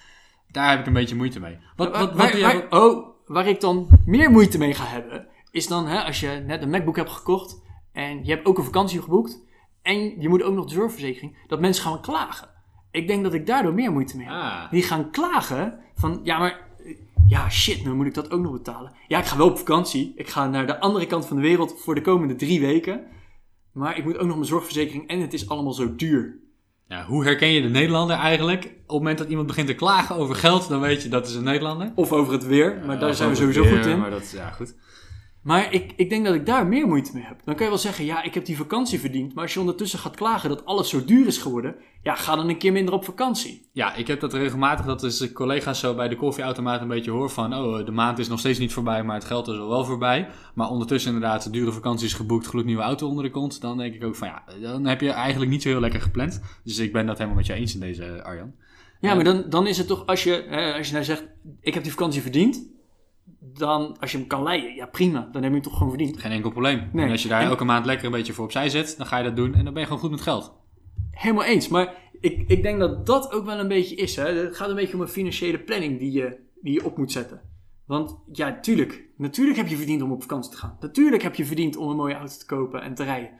Daar 0.50 0.70
heb 0.70 0.80
ik 0.80 0.86
een 0.86 0.92
beetje 0.92 1.14
moeite 1.14 1.40
mee. 1.40 1.58
Wat, 1.76 1.90
wat, 1.90 1.98
wat 2.00 2.14
waar, 2.14 2.30
doe 2.30 2.40
jij- 2.40 2.66
waar- 2.70 2.82
oh, 2.82 3.08
waar 3.26 3.46
ik 3.48 3.60
dan 3.60 3.88
meer 4.06 4.30
moeite 4.30 4.58
mee 4.58 4.74
ga 4.74 4.84
hebben, 4.84 5.26
is 5.50 5.66
dan 5.66 5.86
hè, 5.86 6.02
als 6.02 6.20
je 6.20 6.42
net 6.46 6.62
een 6.62 6.70
MacBook 6.70 6.96
hebt 6.96 7.10
gekocht 7.10 7.62
en 7.92 8.24
je 8.24 8.30
hebt 8.30 8.46
ook 8.46 8.58
een 8.58 8.64
vakantie 8.64 9.02
geboekt 9.02 9.38
en 9.82 10.20
je 10.20 10.28
moet 10.28 10.42
ook 10.42 10.54
nog 10.54 10.64
de 10.66 10.74
zorgverzekering, 10.74 11.36
dat 11.46 11.60
mensen 11.60 11.84
gaan 11.84 12.00
klagen. 12.00 12.48
Ik 12.90 13.06
denk 13.06 13.22
dat 13.22 13.34
ik 13.34 13.46
daardoor 13.46 13.74
meer 13.74 13.92
moeite 13.92 14.16
mee 14.16 14.26
heb. 14.26 14.34
Ah, 14.34 14.70
Die 14.70 14.82
gaan 14.82 15.10
klagen 15.10 15.78
van, 15.94 16.20
ja 16.22 16.38
maar, 16.38 16.60
ja 17.28 17.50
shit, 17.50 17.84
nu 17.84 17.92
moet 17.94 18.06
ik 18.06 18.14
dat 18.14 18.30
ook 18.30 18.40
nog 18.40 18.52
betalen. 18.52 18.92
Ja, 19.08 19.18
ik 19.18 19.24
ga 19.24 19.36
wel 19.36 19.48
op 19.50 19.58
vakantie. 19.58 20.12
Ik 20.16 20.28
ga 20.28 20.46
naar 20.48 20.66
de 20.66 20.80
andere 20.80 21.06
kant 21.06 21.26
van 21.26 21.36
de 21.36 21.42
wereld 21.42 21.74
voor 21.80 21.94
de 21.94 22.00
komende 22.00 22.34
drie 22.36 22.60
weken. 22.60 23.06
Maar 23.72 23.96
ik 23.98 24.04
moet 24.04 24.18
ook 24.18 24.26
nog 24.26 24.36
mijn 24.36 24.48
zorgverzekering 24.48 25.08
en 25.08 25.20
het 25.20 25.32
is 25.32 25.48
allemaal 25.48 25.72
zo 25.72 25.94
duur. 25.96 26.38
ja, 26.86 27.04
hoe 27.04 27.24
herken 27.24 27.48
je 27.48 27.62
de 27.62 27.68
Nederlander 27.68 28.16
eigenlijk? 28.16 28.64
Op 28.64 28.70
het 28.70 28.88
moment 28.88 29.18
dat 29.18 29.28
iemand 29.28 29.46
begint 29.46 29.66
te 29.66 29.74
klagen 29.74 30.16
over 30.16 30.34
geld, 30.34 30.68
dan 30.68 30.80
weet 30.80 31.02
je 31.02 31.08
dat 31.08 31.28
is 31.28 31.34
een 31.34 31.44
Nederlander. 31.44 31.92
Of 31.94 32.12
over 32.12 32.32
het 32.32 32.46
weer, 32.46 32.82
maar 32.86 32.98
daar 32.98 33.14
zijn 33.14 33.30
we 33.30 33.36
sowieso 33.36 33.64
goed 33.64 33.86
in. 33.86 33.98
Maar 33.98 34.10
dat, 34.10 34.30
ja, 34.30 34.50
goed. 34.50 34.74
Maar 35.42 35.72
ik, 35.72 35.92
ik 35.96 36.10
denk 36.10 36.24
dat 36.24 36.34
ik 36.34 36.46
daar 36.46 36.66
meer 36.66 36.86
moeite 36.86 37.10
mee 37.14 37.22
heb. 37.22 37.40
Dan 37.44 37.54
kan 37.54 37.64
je 37.64 37.70
wel 37.70 37.80
zeggen, 37.80 38.04
ja, 38.04 38.22
ik 38.22 38.34
heb 38.34 38.44
die 38.44 38.56
vakantie 38.56 39.00
verdiend. 39.00 39.34
Maar 39.34 39.42
als 39.42 39.54
je 39.54 39.60
ondertussen 39.60 39.98
gaat 39.98 40.16
klagen 40.16 40.48
dat 40.48 40.64
alles 40.64 40.88
zo 40.88 41.04
duur 41.04 41.26
is 41.26 41.38
geworden, 41.38 41.74
ja, 42.02 42.14
ga 42.14 42.36
dan 42.36 42.48
een 42.48 42.58
keer 42.58 42.72
minder 42.72 42.94
op 42.94 43.04
vakantie. 43.04 43.68
Ja, 43.72 43.94
ik 43.94 44.06
heb 44.06 44.20
dat 44.20 44.32
regelmatig, 44.32 44.86
dat 44.86 45.02
is 45.02 45.18
de 45.18 45.32
collega's 45.32 45.80
zo 45.80 45.94
bij 45.94 46.08
de 46.08 46.16
koffieautomaat 46.16 46.80
een 46.80 46.88
beetje 46.88 47.10
hoor 47.10 47.30
van, 47.30 47.54
oh, 47.54 47.84
de 47.84 47.90
maand 47.90 48.18
is 48.18 48.28
nog 48.28 48.38
steeds 48.38 48.58
niet 48.58 48.72
voorbij, 48.72 49.02
maar 49.04 49.14
het 49.16 49.24
geld 49.24 49.48
is 49.48 49.58
al 49.58 49.68
wel 49.68 49.84
voorbij. 49.84 50.28
Maar 50.54 50.68
ondertussen 50.68 51.12
inderdaad 51.14 51.42
de 51.44 51.50
dure 51.50 51.72
vakanties 51.72 52.14
geboekt, 52.14 52.46
gloednieuwe 52.46 52.82
auto 52.82 53.08
onder 53.08 53.24
de 53.24 53.30
kont. 53.30 53.60
Dan 53.60 53.78
denk 53.78 53.94
ik 53.94 54.04
ook 54.04 54.16
van, 54.16 54.28
ja, 54.28 54.42
dan 54.60 54.86
heb 54.86 55.00
je 55.00 55.10
eigenlijk 55.10 55.50
niet 55.50 55.62
zo 55.62 55.68
heel 55.68 55.80
lekker 55.80 56.00
gepland. 56.00 56.40
Dus 56.64 56.78
ik 56.78 56.92
ben 56.92 57.06
dat 57.06 57.16
helemaal 57.16 57.36
met 57.38 57.46
je 57.46 57.52
eens 57.54 57.74
in 57.74 57.80
deze, 57.80 58.04
eh, 58.04 58.24
Arjan. 58.24 58.52
Ja, 59.00 59.08
Ja. 59.08 59.14
maar 59.14 59.24
dan, 59.24 59.44
dan 59.48 59.66
is 59.66 59.78
het 59.78 59.86
toch, 59.86 60.06
als 60.06 60.24
je, 60.24 60.44
hè, 60.48 60.72
als 60.74 60.86
je 60.86 60.92
nou 60.92 61.04
zegt, 61.04 61.24
ik 61.60 61.74
heb 61.74 61.82
die 61.82 61.92
vakantie 61.92 62.22
verdiend. 62.22 62.68
Dan, 63.60 63.96
als 64.00 64.12
je 64.12 64.18
hem 64.18 64.26
kan 64.26 64.42
leiden, 64.42 64.74
ja 64.74 64.86
prima, 64.86 65.20
dan 65.32 65.42
heb 65.42 65.44
je 65.44 65.50
hem 65.50 65.62
toch 65.62 65.72
gewoon 65.72 65.88
verdiend. 65.88 66.18
Geen 66.20 66.30
enkel 66.32 66.50
probleem. 66.50 66.88
Nee. 66.92 67.04
En 67.04 67.10
als 67.10 67.22
je 67.22 67.28
daar 67.28 67.40
En- 67.42 67.48
elke 67.48 67.64
maand 67.64 67.86
lekker 67.86 68.06
een 68.06 68.12
beetje 68.12 68.32
voor 68.32 68.44
opzij 68.44 68.68
zet, 68.68 68.94
dan 68.96 69.06
ga 69.06 69.18
je 69.18 69.24
dat 69.24 69.36
doen 69.36 69.54
en 69.54 69.64
dan 69.64 69.72
ben 69.72 69.82
je 69.82 69.88
gewoon 69.88 70.02
goed 70.02 70.10
met 70.10 70.20
geld. 70.20 70.52
Helemaal 71.10 71.44
eens, 71.44 71.68
maar 71.68 71.94
ik, 72.20 72.44
ik 72.46 72.62
denk 72.62 72.78
dat 72.78 73.06
dat 73.06 73.32
ook 73.32 73.44
wel 73.44 73.58
een 73.58 73.68
beetje 73.68 73.94
is. 73.94 74.16
Hè. 74.16 74.24
Het 74.24 74.56
gaat 74.56 74.68
een 74.68 74.74
beetje 74.74 74.94
om 74.94 75.00
een 75.00 75.08
financiële 75.08 75.58
planning 75.58 75.98
die 75.98 76.12
je, 76.12 76.38
die 76.60 76.72
je 76.72 76.84
op 76.84 76.96
moet 76.96 77.12
zetten. 77.12 77.40
Want 77.86 78.16
ja, 78.32 78.60
tuurlijk, 78.60 79.04
natuurlijk 79.16 79.56
heb 79.56 79.66
je 79.68 79.76
verdiend 79.76 80.02
om 80.02 80.12
op 80.12 80.22
vakantie 80.22 80.50
te 80.50 80.56
gaan. 80.56 80.76
Natuurlijk 80.80 81.22
heb 81.22 81.34
je 81.34 81.44
verdiend 81.44 81.76
om 81.76 81.90
een 81.90 81.96
mooie 81.96 82.14
auto 82.14 82.34
te 82.38 82.46
kopen 82.46 82.82
en 82.82 82.94
te 82.94 83.04
rijden. 83.04 83.30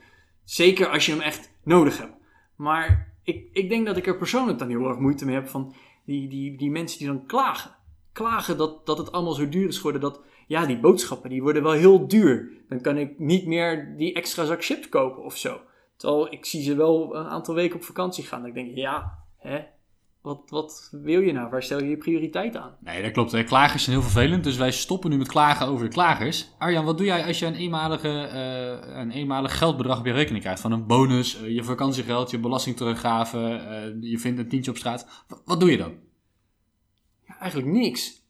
Zeker 0.44 0.88
als 0.88 1.06
je 1.06 1.12
hem 1.12 1.20
echt 1.20 1.52
nodig 1.64 1.98
hebt. 1.98 2.14
Maar 2.56 3.14
ik, 3.22 3.48
ik 3.52 3.68
denk 3.68 3.86
dat 3.86 3.96
ik 3.96 4.06
er 4.06 4.16
persoonlijk 4.16 4.58
dan 4.58 4.68
heel 4.68 4.88
erg 4.88 4.98
moeite 4.98 5.24
mee 5.24 5.34
heb 5.34 5.48
van 5.48 5.74
die, 6.04 6.28
die, 6.28 6.56
die 6.56 6.70
mensen 6.70 6.98
die 6.98 7.06
dan 7.06 7.26
klagen. 7.26 7.70
Klagen 8.20 8.56
dat, 8.56 8.86
dat 8.86 8.98
het 8.98 9.12
allemaal 9.12 9.32
zo 9.32 9.48
duur 9.48 9.68
is 9.68 9.76
geworden. 9.76 10.00
Dat 10.00 10.20
ja, 10.46 10.66
die 10.66 10.78
boodschappen 10.80 11.30
die 11.30 11.42
worden 11.42 11.62
wel 11.62 11.72
heel 11.72 12.08
duur. 12.08 12.50
Dan 12.68 12.80
kan 12.80 12.96
ik 12.96 13.18
niet 13.18 13.46
meer 13.46 13.94
die 13.96 14.14
extra 14.14 14.44
zak 14.44 14.64
chips 14.64 14.88
kopen 14.88 15.24
of 15.24 15.36
zo. 15.36 15.60
Terwijl 15.96 16.32
ik 16.32 16.44
zie 16.44 16.62
ze 16.62 16.74
wel 16.74 17.16
een 17.16 17.26
aantal 17.26 17.54
weken 17.54 17.76
op 17.76 17.84
vakantie 17.84 18.24
gaan. 18.24 18.42
Dan 18.42 18.52
denk 18.52 18.68
ik, 18.70 18.76
ja, 18.76 19.18
hè, 19.38 19.58
Wat, 20.22 20.40
wat 20.46 20.88
wil 21.02 21.20
je 21.20 21.32
nou? 21.32 21.50
Waar 21.50 21.62
stel 21.62 21.82
je 21.82 21.88
je 21.88 21.96
prioriteit 21.96 22.56
aan? 22.56 22.76
Nee, 22.80 23.02
dat 23.02 23.10
klopt. 23.12 23.32
hè. 23.32 23.42
Klagers 23.44 23.84
zijn 23.84 23.96
heel 23.96 24.04
vervelend, 24.04 24.44
dus 24.44 24.56
wij 24.56 24.70
stoppen 24.72 25.10
nu 25.10 25.16
met 25.16 25.28
klagen 25.28 25.66
over 25.66 25.84
de 25.84 25.92
klagers. 25.92 26.50
Arjan, 26.58 26.84
wat 26.84 26.96
doe 26.96 27.06
jij 27.06 27.26
als 27.26 27.38
je 27.38 27.46
een, 27.46 27.54
eenmalige, 27.54 28.08
eh, 28.08 28.98
een 29.00 29.10
eenmalig 29.10 29.58
geldbedrag 29.58 29.98
op 29.98 30.04
rekening 30.04 30.42
krijgt? 30.42 30.60
Van 30.60 30.72
een 30.72 30.86
bonus, 30.86 31.42
eh, 31.42 31.54
je 31.54 31.64
vakantiegeld, 31.64 32.30
je 32.30 32.38
belastingteruggave, 32.38 33.38
eh, 33.38 34.10
je 34.10 34.18
vindt 34.18 34.38
een 34.38 34.48
tientje 34.48 34.70
op 34.70 34.76
straat. 34.76 35.24
Wat 35.44 35.60
doe 35.60 35.70
je 35.70 35.76
dan? 35.76 35.92
Eigenlijk 37.40 37.72
niks. 37.72 38.22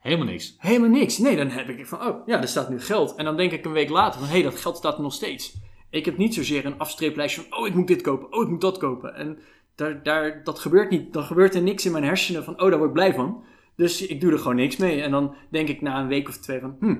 Helemaal 0.00 0.26
niks. 0.26 0.54
Helemaal 0.58 0.88
niks. 0.88 1.18
Nee, 1.18 1.36
dan 1.36 1.48
heb 1.48 1.68
ik 1.68 1.86
van, 1.86 2.00
oh 2.00 2.26
ja, 2.26 2.40
er 2.40 2.48
staat 2.48 2.68
nu 2.68 2.80
geld. 2.80 3.14
En 3.14 3.24
dan 3.24 3.36
denk 3.36 3.52
ik 3.52 3.64
een 3.64 3.72
week 3.72 3.88
later 3.88 4.20
van, 4.20 4.28
hé, 4.28 4.34
hey, 4.34 4.42
dat 4.42 4.60
geld 4.60 4.76
staat 4.76 4.96
er 4.96 5.02
nog 5.02 5.12
steeds. 5.12 5.56
Ik 5.90 6.04
heb 6.04 6.16
niet 6.16 6.34
zozeer 6.34 6.64
een 6.64 6.78
afstreeplijstje 6.78 7.42
van, 7.42 7.58
oh, 7.58 7.66
ik 7.66 7.74
moet 7.74 7.86
dit 7.86 8.02
kopen, 8.02 8.32
oh, 8.32 8.42
ik 8.42 8.48
moet 8.48 8.60
dat 8.60 8.78
kopen. 8.78 9.14
En 9.14 9.38
daar, 9.74 10.02
daar, 10.02 10.44
dat 10.44 10.58
gebeurt 10.58 10.90
niet. 10.90 11.12
Dan 11.12 11.24
gebeurt 11.24 11.54
er 11.54 11.62
niks 11.62 11.86
in 11.86 11.92
mijn 11.92 12.04
hersenen 12.04 12.44
van, 12.44 12.60
oh, 12.60 12.68
daar 12.68 12.78
word 12.78 12.88
ik 12.88 12.94
blij 12.94 13.14
van. 13.14 13.44
Dus 13.76 14.06
ik 14.06 14.20
doe 14.20 14.32
er 14.32 14.38
gewoon 14.38 14.56
niks 14.56 14.76
mee. 14.76 15.02
En 15.02 15.10
dan 15.10 15.34
denk 15.50 15.68
ik 15.68 15.80
na 15.80 16.00
een 16.00 16.08
week 16.08 16.28
of 16.28 16.36
twee 16.36 16.60
van, 16.60 16.76
hm, 16.80 16.96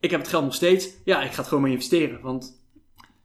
ik 0.00 0.10
heb 0.10 0.20
het 0.20 0.28
geld 0.28 0.44
nog 0.44 0.54
steeds. 0.54 0.90
Ja, 1.04 1.22
ik 1.22 1.30
ga 1.30 1.36
het 1.36 1.46
gewoon 1.46 1.62
maar 1.62 1.72
investeren, 1.72 2.20
want 2.20 2.59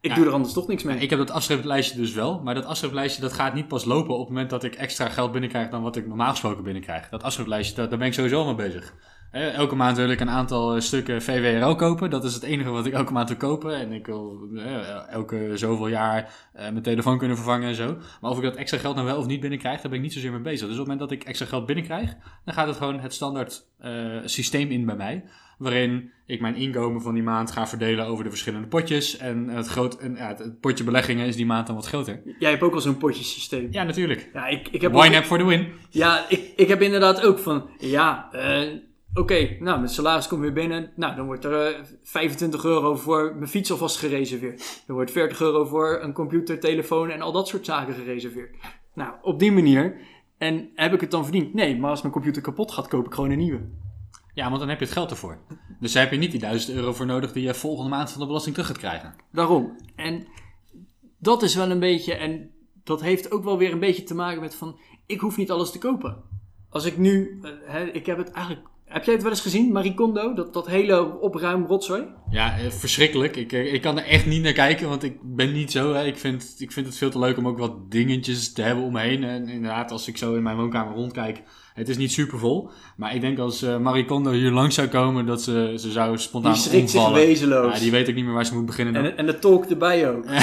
ik 0.06 0.12
Ja. 0.12 0.18
doe 0.18 0.26
er 0.26 0.34
anders 0.34 0.54
toch 0.54 0.68
niks 0.68 0.84
mee. 0.84 0.98
Ik 1.00 1.10
heb 1.10 1.20
dat 1.20 1.32
afschriftlijstje 1.32 1.98
dus 1.98 2.14
wel, 2.14 2.42
maar 2.44 2.54
dat 2.56 2.66
afschriftlijstje 2.66 3.22
dat 3.22 3.34
gaat 3.34 3.54
niet 3.54 3.68
pas 3.68 3.86
lopen 3.86 4.14
op 4.14 4.20
het 4.20 4.30
moment 4.30 4.50
dat 4.50 4.64
ik 4.64 4.76
extra 4.76 5.10
geld 5.10 5.32
binnenkrijg 5.32 5.70
dan 5.70 5.82
wat 5.82 5.96
ik 5.96 6.08
normaal 6.08 6.30
gesproken 6.30 6.64
binnenkrijg. 6.64 7.10
Dat 7.10 7.24
afschriftlijstje, 7.24 7.76
daar, 7.76 7.90
daar 7.90 7.98
ben 7.98 8.08
ik 8.08 8.14
sowieso 8.14 8.40
al 8.40 8.46
mee 8.46 8.56
bezig. 8.68 8.94
Elke 9.36 9.76
maand 9.76 9.98
wil 9.98 10.10
ik 10.10 10.20
een 10.20 10.30
aantal 10.30 10.76
eh, 10.76 10.82
stukken 10.82 11.22
VWRO 11.22 11.76
kopen. 11.76 12.10
Dat 12.10 12.24
is 12.24 12.34
het 12.34 12.44
enige 12.44 12.70
wat 12.70 12.86
ik 12.86 12.94
elke 12.94 13.14
maand 13.14 13.28
wil 13.30 13.38
kopen. 13.38 13.76
En 13.76 13.92
ik 13.92 14.06
wil 14.06 14.50
eh, 14.56 15.10
elke 15.10 15.52
zoveel 15.54 15.88
jaar 15.88 16.34
eh, 16.54 16.62
mijn 16.62 16.82
telefoon 16.82 17.18
kunnen 17.18 17.38
vervangen 17.38 17.68
en 17.68 17.76
zo. 17.76 17.98
Maar 18.22 18.32
of 18.32 18.38
ik 18.38 18.44
dat 18.44 18.56
extra 18.56 18.78
geld 18.80 18.96
nou 18.96 19.08
wel 19.08 19.18
of 19.18 19.26
niet 19.26 19.40
binnenkrijg, 19.40 19.82
daar 19.82 19.90
ben 19.90 20.00
ik 20.00 20.06
niet 20.06 20.14
zozeer 20.14 20.32
mee 20.32 20.42
bezig. 20.42 20.68
Dus 20.68 20.80
op 20.80 20.88
het 20.88 20.88
moment 20.88 21.00
dat 21.00 21.12
ik 21.12 21.24
extra 21.24 21.46
geld 21.46 21.66
binnenkrijg, 21.66 22.16
dan 22.46 22.54
gaat 22.54 22.68
het 22.68 22.78
gewoon 22.78 23.00
het 23.00 23.14
standaard 23.14 23.66
systeem 24.26 24.70
in 24.70 24.86
bij 24.86 24.96
mij. 24.96 25.24
Waarin 25.58 26.12
ik 26.26 26.42
mijn 26.42 26.56
inkomen 26.56 27.02
van 27.02 27.14
die 27.14 27.24
maand 27.24 27.52
ga 27.52 27.68
verdelen 27.68 28.06
over 28.06 28.24
de 28.24 28.30
verschillende 28.30 28.68
potjes. 28.68 29.18
En 29.18 29.48
het, 29.50 29.68
groot, 29.68 29.98
en, 29.98 30.16
ja, 30.16 30.28
het, 30.28 30.60
potje 30.60 30.84
beleggingen 30.84 31.28
is 31.28 31.36
die 31.36 31.46
maand 31.46 31.68
dan 31.68 31.76
wat 31.76 31.88
groter. 31.88 32.22
Jij 32.40 32.50
hebt 32.50 32.62
ook 32.64 32.74
al 32.74 32.82
zo'n 32.82 32.98
potjesysteem. 32.98 33.68
Ja, 33.72 33.84
natuurlijk. 33.84 34.30
Ja, 34.34 34.48
ik, 34.48 34.68
ik 34.68 34.82
heb 34.82 34.96
ook- 34.96 35.04
Wine 35.04 35.24
for 35.24 35.38
the 35.38 35.46
win. 35.46 35.68
Ja, 35.90 36.26
ik, 36.30 36.52
ik 36.56 36.68
heb 36.68 36.82
inderdaad 36.82 37.24
ook 37.24 37.40
van, 37.40 37.70
ja, 37.78 38.30
eh, 38.32 38.72
oké, 39.16 39.58
nou, 39.60 39.78
mijn 39.78 39.90
salaris 39.90 40.28
komt 40.28 40.42
weer 40.42 40.54
binnen. 40.54 40.92
Nou, 40.96 41.16
dan 41.16 41.26
wordt 41.26 41.46
er 41.46 41.76
eh, 41.76 41.84
25 42.04 42.64
euro 42.66 42.96
voor 42.96 43.36
mijn 43.36 43.50
fiets 43.50 43.72
alvast 43.72 43.98
gereserveerd. 43.98 44.84
Er 44.88 44.94
wordt 44.94 45.12
40 45.12 45.42
euro 45.42 45.66
voor 45.66 46.00
een 46.02 46.14
computer, 46.14 46.60
telefoon 46.60 47.10
en 47.10 47.22
al 47.22 47.32
dat 47.32 47.48
soort 47.48 47.66
zaken 47.66 47.94
gereserveerd. 47.94 48.56
Nou, 48.94 49.14
op 49.22 49.40
die 49.40 49.52
manier. 49.52 50.00
En 50.38 50.70
heb 50.76 50.94
ik 50.94 51.02
het 51.02 51.12
dan 51.12 51.24
verdiend? 51.24 51.54
Nee, 51.54 51.78
maar 51.78 51.90
als 51.90 52.02
mijn 52.02 52.14
computer 52.14 52.42
kapot 52.42 52.72
gaat, 52.72 52.88
koop 52.88 53.06
ik 53.06 53.14
gewoon 53.14 53.32
een 53.32 53.38
nieuwe. 53.38 53.62
Ja, 54.34 54.48
want 54.48 54.60
dan 54.60 54.70
heb 54.70 54.80
je 54.80 54.86
het 54.86 54.94
geld 54.94 55.12
ervoor. 55.12 55.38
Dus 55.80 55.92
daar 55.92 56.04
heb 56.04 56.12
je 56.12 56.18
niet 56.18 56.32
die 56.32 56.40
1000 56.40 56.78
euro 56.78 56.94
voor 56.94 57.06
nodig 57.06 57.32
die 57.32 57.44
je 57.44 57.54
volgende 57.54 57.90
maand 57.90 58.12
van 58.12 58.20
de 58.20 58.28
belasting 58.28 58.56
terug 58.56 58.70
gaat 58.70 58.80
krijgen. 58.80 59.16
Daarom. 59.32 59.78
En 59.96 60.28
dat 61.18 61.44
is 61.44 61.56
wel 61.56 61.72
een 61.72 61.80
beetje, 61.80 62.14
en 62.14 62.52
dat 62.84 63.02
heeft 63.02 63.32
ook 63.32 63.44
wel 63.44 63.58
weer 63.58 63.72
een 63.72 63.80
beetje 63.80 64.04
te 64.04 64.16
maken 64.16 64.42
met 64.42 64.56
van, 64.56 64.80
ik 65.06 65.20
hoef 65.20 65.38
niet 65.38 65.52
alles 65.52 65.72
te 65.72 65.78
kopen. 65.78 66.24
Als 66.70 66.86
ik 66.86 66.98
nu, 66.98 67.40
eh, 67.68 67.96
ik 67.96 68.06
heb 68.06 68.18
het 68.18 68.32
eigenlijk, 68.32 68.68
heb 68.96 69.04
jij 69.04 69.14
het 69.14 69.24
wel 69.24 69.32
eens 69.32 69.42
gezien, 69.42 69.72
Marie 69.72 69.94
Kondo? 69.94 70.34
Dat, 70.34 70.54
dat 70.54 70.68
hele 70.68 71.20
opruim 71.20 71.66
rotzooi? 71.66 72.04
Ja, 72.30 72.58
eh, 72.58 72.70
verschrikkelijk. 72.72 73.36
Ik, 73.36 73.52
eh, 73.52 73.74
ik 73.74 73.82
kan 73.82 73.98
er 73.98 74.06
echt 74.06 74.26
niet 74.26 74.44
naar 74.44 74.54
kijken, 74.54 74.90
want 74.90 75.04
ik 75.04 75.18
ben 75.22 75.52
niet 75.54 75.72
zo. 75.72 75.94
Hè. 75.94 76.06
Ik, 76.06 76.18
vind, 76.18 76.56
ik 76.58 76.72
vind 76.72 76.86
het 76.86 76.98
veel 76.98 77.10
te 77.10 77.20
leuk 77.20 77.38
om 77.38 77.48
ook 77.48 77.58
wat 77.58 77.92
dingetjes 77.92 78.54
te 78.54 78.62
hebben 78.62 78.84
om 78.84 78.94
me 78.94 79.00
heen. 79.02 79.24
En 79.24 79.48
inderdaad, 79.48 79.92
als 79.92 80.08
ik 80.08 80.18
zo 80.18 80.36
in 80.36 80.44
mijn 80.44 80.58
woonkamer 80.58 80.94
rondkijk, 80.94 81.42
het 81.74 81.90
is 81.90 81.98
niet 81.98 82.12
super 82.12 82.40
vol. 82.40 82.70
Maar 82.98 83.16
ik 83.16 83.22
denk 83.22 83.40
als 83.40 83.62
eh, 83.62 83.78
Marie 83.78 84.06
Kondo 84.06 84.32
hier 84.32 84.52
langs 84.52 84.76
zou 84.76 84.88
komen, 84.88 85.26
dat 85.26 85.42
ze, 85.42 85.74
ze 85.78 85.92
zou 85.92 86.18
spontaan 86.18 86.54
Die 86.54 86.62
schrikt 86.62 86.90
zich 86.90 87.00
omvallen. 87.00 87.28
wezenloos. 87.28 87.74
Ja, 87.74 87.80
die 87.80 87.92
weet 87.92 88.10
ook 88.10 88.16
niet 88.16 88.26
meer 88.26 88.34
waar 88.34 88.46
ze 88.46 88.56
moet 88.56 88.66
beginnen. 88.66 88.96
en, 88.96 89.18
en 89.18 89.26
de 89.26 89.40
talk 89.40 89.66
erbij 89.66 90.10
ook. 90.12 90.26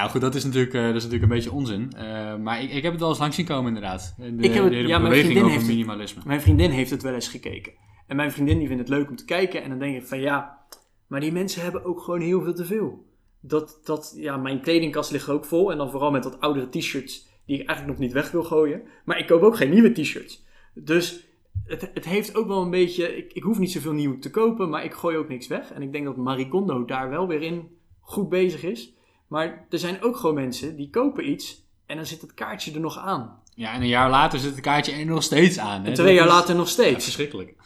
Ja, 0.00 0.08
goed, 0.08 0.20
dat 0.20 0.34
is 0.34 0.44
natuurlijk, 0.44 0.74
eh, 0.74 0.80
dat 0.82 0.94
is 0.94 1.02
natuurlijk 1.04 1.22
een 1.30 1.36
beetje 1.36 1.52
onzin. 1.52 1.92
Eh, 1.96 2.36
maar 2.36 2.62
ik, 2.62 2.70
ik 2.70 2.82
heb 2.82 2.92
het 2.92 3.00
wel 3.00 3.08
eens 3.10 3.18
langs 3.18 3.36
zien 3.36 3.46
komen, 3.46 3.66
inderdaad. 3.66 4.14
De, 4.18 4.24
Ik 4.24 4.32
heb 4.54 4.62
het- 4.62 4.70
de 4.72 4.76
hele 4.76 4.88
ja, 4.88 4.98
mijn 4.98 5.02
beweging 5.02 5.24
vriendin 5.24 5.42
over 5.42 5.56
heeft 5.56 5.66
minimalisme. 5.66 6.22
Mijn 6.26 6.40
vriendin 6.40 6.70
heeft 6.70 6.90
het 6.90 7.02
wel 7.02 7.14
eens 7.14 7.28
gekeken. 7.28 7.72
En 8.06 8.16
mijn 8.16 8.32
vriendin 8.32 8.58
die 8.58 8.66
vindt 8.66 8.82
het 8.88 8.90
leuk 8.98 9.08
om 9.08 9.16
te 9.16 9.24
kijken. 9.24 9.62
En 9.62 9.68
dan 9.70 9.78
denk 9.78 9.96
ik 9.96 10.06
van 10.06 10.20
ja, 10.20 10.58
maar 11.06 11.20
die 11.20 11.32
mensen 11.32 11.62
hebben 11.62 11.84
ook 11.84 12.00
gewoon 12.00 12.20
heel 12.20 12.42
veel 12.42 12.54
te 12.54 12.64
veel. 12.64 13.04
Dat, 13.40 13.80
dat, 13.84 14.14
ja, 14.16 14.36
mijn 14.36 14.60
kledingkast 14.60 15.10
ligt 15.10 15.28
ook 15.28 15.44
vol. 15.44 15.70
En 15.72 15.78
dan 15.78 15.90
vooral 15.90 16.10
met 16.10 16.24
wat 16.24 16.40
oudere 16.40 16.68
t-shirts 16.68 17.28
die 17.46 17.60
ik 17.60 17.66
eigenlijk 17.68 17.98
nog 17.98 18.06
niet 18.06 18.14
weg 18.16 18.30
wil 18.30 18.44
gooien. 18.44 18.82
Maar 19.04 19.18
ik 19.18 19.26
koop 19.26 19.42
ook 19.42 19.56
geen 19.56 19.70
nieuwe 19.70 19.92
t-shirts. 19.92 20.44
Dus 20.74 21.26
het, 21.64 21.90
het 21.94 22.04
heeft 22.04 22.36
ook 22.36 22.46
wel 22.46 22.62
een 22.62 22.70
beetje... 22.70 23.16
Ik, 23.16 23.32
ik 23.32 23.42
hoef 23.42 23.58
niet 23.58 23.70
zoveel 23.72 23.92
nieuw 23.92 24.18
te 24.18 24.30
kopen, 24.30 24.68
maar 24.68 24.84
ik 24.84 24.92
gooi 24.92 25.16
ook 25.16 25.28
niks 25.28 25.46
weg. 25.46 25.72
En 25.72 25.82
ik 25.82 25.92
denk 25.92 26.04
dat 26.04 26.16
Marie 26.16 26.48
Kondo 26.48 26.84
daar 26.84 27.10
wel 27.10 27.26
weer 27.26 27.42
in 27.42 27.68
goed 28.00 28.28
bezig 28.28 28.62
is. 28.62 28.94
Maar 29.30 29.66
er 29.68 29.78
zijn 29.78 30.02
ook 30.02 30.16
gewoon 30.16 30.34
mensen 30.34 30.76
die 30.76 30.90
kopen 30.90 31.30
iets 31.30 31.64
en 31.86 31.96
dan 31.96 32.06
zit 32.06 32.20
het 32.20 32.34
kaartje 32.34 32.72
er 32.74 32.80
nog 32.80 32.98
aan. 32.98 33.38
Ja, 33.54 33.72
en 33.72 33.80
een 33.80 33.88
jaar 33.88 34.10
later 34.10 34.38
zit 34.38 34.50
het 34.50 34.60
kaartje 34.60 34.92
er 34.92 35.06
nog 35.06 35.22
steeds 35.22 35.58
aan. 35.58 35.80
Hè? 35.82 35.88
En 35.88 35.94
twee 35.94 36.06
Dat 36.06 36.14
jaar 36.16 36.26
is- 36.26 36.32
later 36.32 36.54
nog 36.54 36.66
Ja, 36.66 36.72
steeds. 36.72 37.04
verschrikkelijk. 37.04 37.56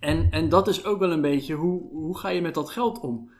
En, 0.00 0.28
en 0.30 0.48
dat 0.48 0.68
is 0.68 0.84
ook 0.84 0.98
wel 0.98 1.10
een 1.12 1.20
beetje, 1.20 1.54
hoe, 1.54 1.82
hoe 1.90 2.18
ga 2.18 2.28
je 2.28 2.40
met 2.40 2.54
dat 2.54 2.70
geld 2.70 3.00
om? 3.00 3.30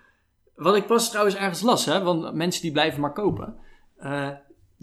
Wat 0.54 0.76
ik 0.76 0.86
pas 0.86 1.08
trouwens 1.10 1.36
ergens 1.36 1.60
las, 1.60 1.84
hè, 1.84 2.02
want 2.02 2.34
mensen 2.34 2.62
die 2.62 2.72
blijven 2.72 3.00
maar 3.00 3.12
kopen. 3.12 3.56
Eh, 3.96 4.28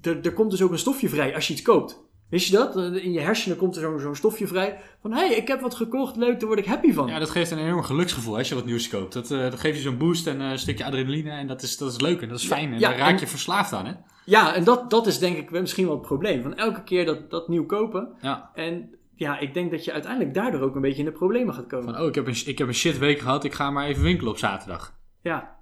er, 0.02 0.22
er 0.22 0.34
komt 0.34 0.52
dus 0.52 0.62
ook 0.62 0.72
een 0.72 0.80
stofje 0.80 1.10
vrij 1.10 1.36
als 1.36 1.48
je 1.48 1.54
iets 1.54 1.62
koopt. 1.62 2.04
Wist 2.30 2.48
je 2.50 2.56
dat? 2.56 2.78
Eh, 2.78 3.04
In 3.06 3.12
je 3.12 3.20
hersenen 3.20 3.58
komt 3.58 3.76
er 3.76 3.82
zo'n 3.82 4.00
zo'n 4.00 4.16
stofje 4.16 4.48
vrij. 4.48 4.80
Van, 5.02 5.12
hé, 5.12 5.28
hey, 5.28 5.36
ik 5.36 5.48
heb 5.48 5.62
wat 5.62 5.76
gekocht, 5.76 6.16
leuk, 6.16 6.40
daar 6.40 6.48
word 6.48 6.60
ik 6.60 6.66
happy 6.66 6.94
van. 6.94 7.08
Ja, 7.08 7.20
dat 7.20 7.30
geeft 7.30 7.52
een 7.52 7.58
enorm 7.58 7.84
geluksgevoel 7.84 8.38
als 8.38 8.50
je 8.50 8.56
wat 8.56 8.66
nieuws 8.66 8.90
koopt. 8.90 9.14
Dat, 9.14 9.32
eh, 9.32 9.40
dat 9.40 9.60
geeft 9.60 9.76
je 9.78 9.82
zo'n 9.84 9.98
boost 9.98 10.28
en 10.28 10.42
eh, 10.42 10.50
een 10.50 10.60
stukje 10.60 10.86
adrenaline. 10.86 11.30
En 11.32 11.48
dat 11.48 11.62
is, 11.62 11.78
dat 11.78 11.92
is 11.92 12.00
leuk 12.00 12.22
en 12.22 12.30
dat 12.30 12.40
is 12.40 12.46
fijn. 12.46 12.74
En 12.74 12.80
ja, 12.80 12.90
daar 12.90 12.98
raak 12.98 13.14
en- 13.14 13.20
je 13.20 13.28
verslaafd 13.28 13.74
aan, 13.74 13.86
hè? 13.86 13.94
Ja, 14.26 14.56
en 14.56 14.64
dat, 14.64 14.90
dat 14.90 15.08
is 15.08 15.20
denk 15.20 15.38
ik 15.38 15.52
misschien 15.52 15.86
wel 15.86 15.94
het 15.98 16.06
probleem. 16.08 16.42
Van 16.42 16.56
elke 16.56 16.84
keer 16.84 17.06
dat, 17.06 17.30
dat 17.30 17.48
nieuw 17.48 17.66
kopen. 17.66 18.10
Ja. 18.22 18.52
En 18.54 18.90
ja, 19.16 19.40
ik 19.40 19.54
denk 19.54 19.72
dat 19.72 19.86
je 19.86 19.92
uiteindelijk 19.92 20.34
daardoor 20.34 20.62
ook 20.62 20.76
een 20.76 20.82
beetje 20.82 21.00
in 21.00 21.06
de 21.06 21.12
problemen 21.12 21.54
gaat 21.54 21.68
komen. 21.68 21.94
Van, 21.94 22.02
oh, 22.02 22.08
ik 22.08 22.16
heb, 22.16 22.28
een, 22.28 22.36
ik 22.46 22.58
heb 22.58 22.68
een 22.68 22.74
shit 22.74 22.98
week 22.98 23.20
gehad. 23.20 23.44
Ik 23.44 23.54
ga 23.54 23.72
maar 23.72 23.86
even 23.88 24.04
winkelen 24.04 24.32
op 24.32 24.38
zaterdag. 24.38 24.94
Ja, 25.22 25.58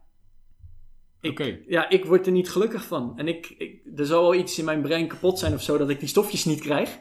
Ja, 1.67 1.89
ik 1.89 2.05
word 2.05 2.25
er 2.25 2.31
niet 2.31 2.49
gelukkig 2.49 2.83
van. 2.83 3.13
En 3.15 3.27
ik, 3.27 3.55
ik, 3.57 3.81
er 3.95 4.05
zal 4.05 4.21
wel 4.21 4.35
iets 4.35 4.59
in 4.59 4.65
mijn 4.65 4.81
brein 4.81 5.07
kapot 5.07 5.39
zijn 5.39 5.53
of 5.53 5.61
zo 5.61 5.77
dat 5.77 5.89
ik 5.89 5.99
die 5.99 6.09
stofjes 6.09 6.45
niet 6.45 6.61
krijg. 6.61 6.99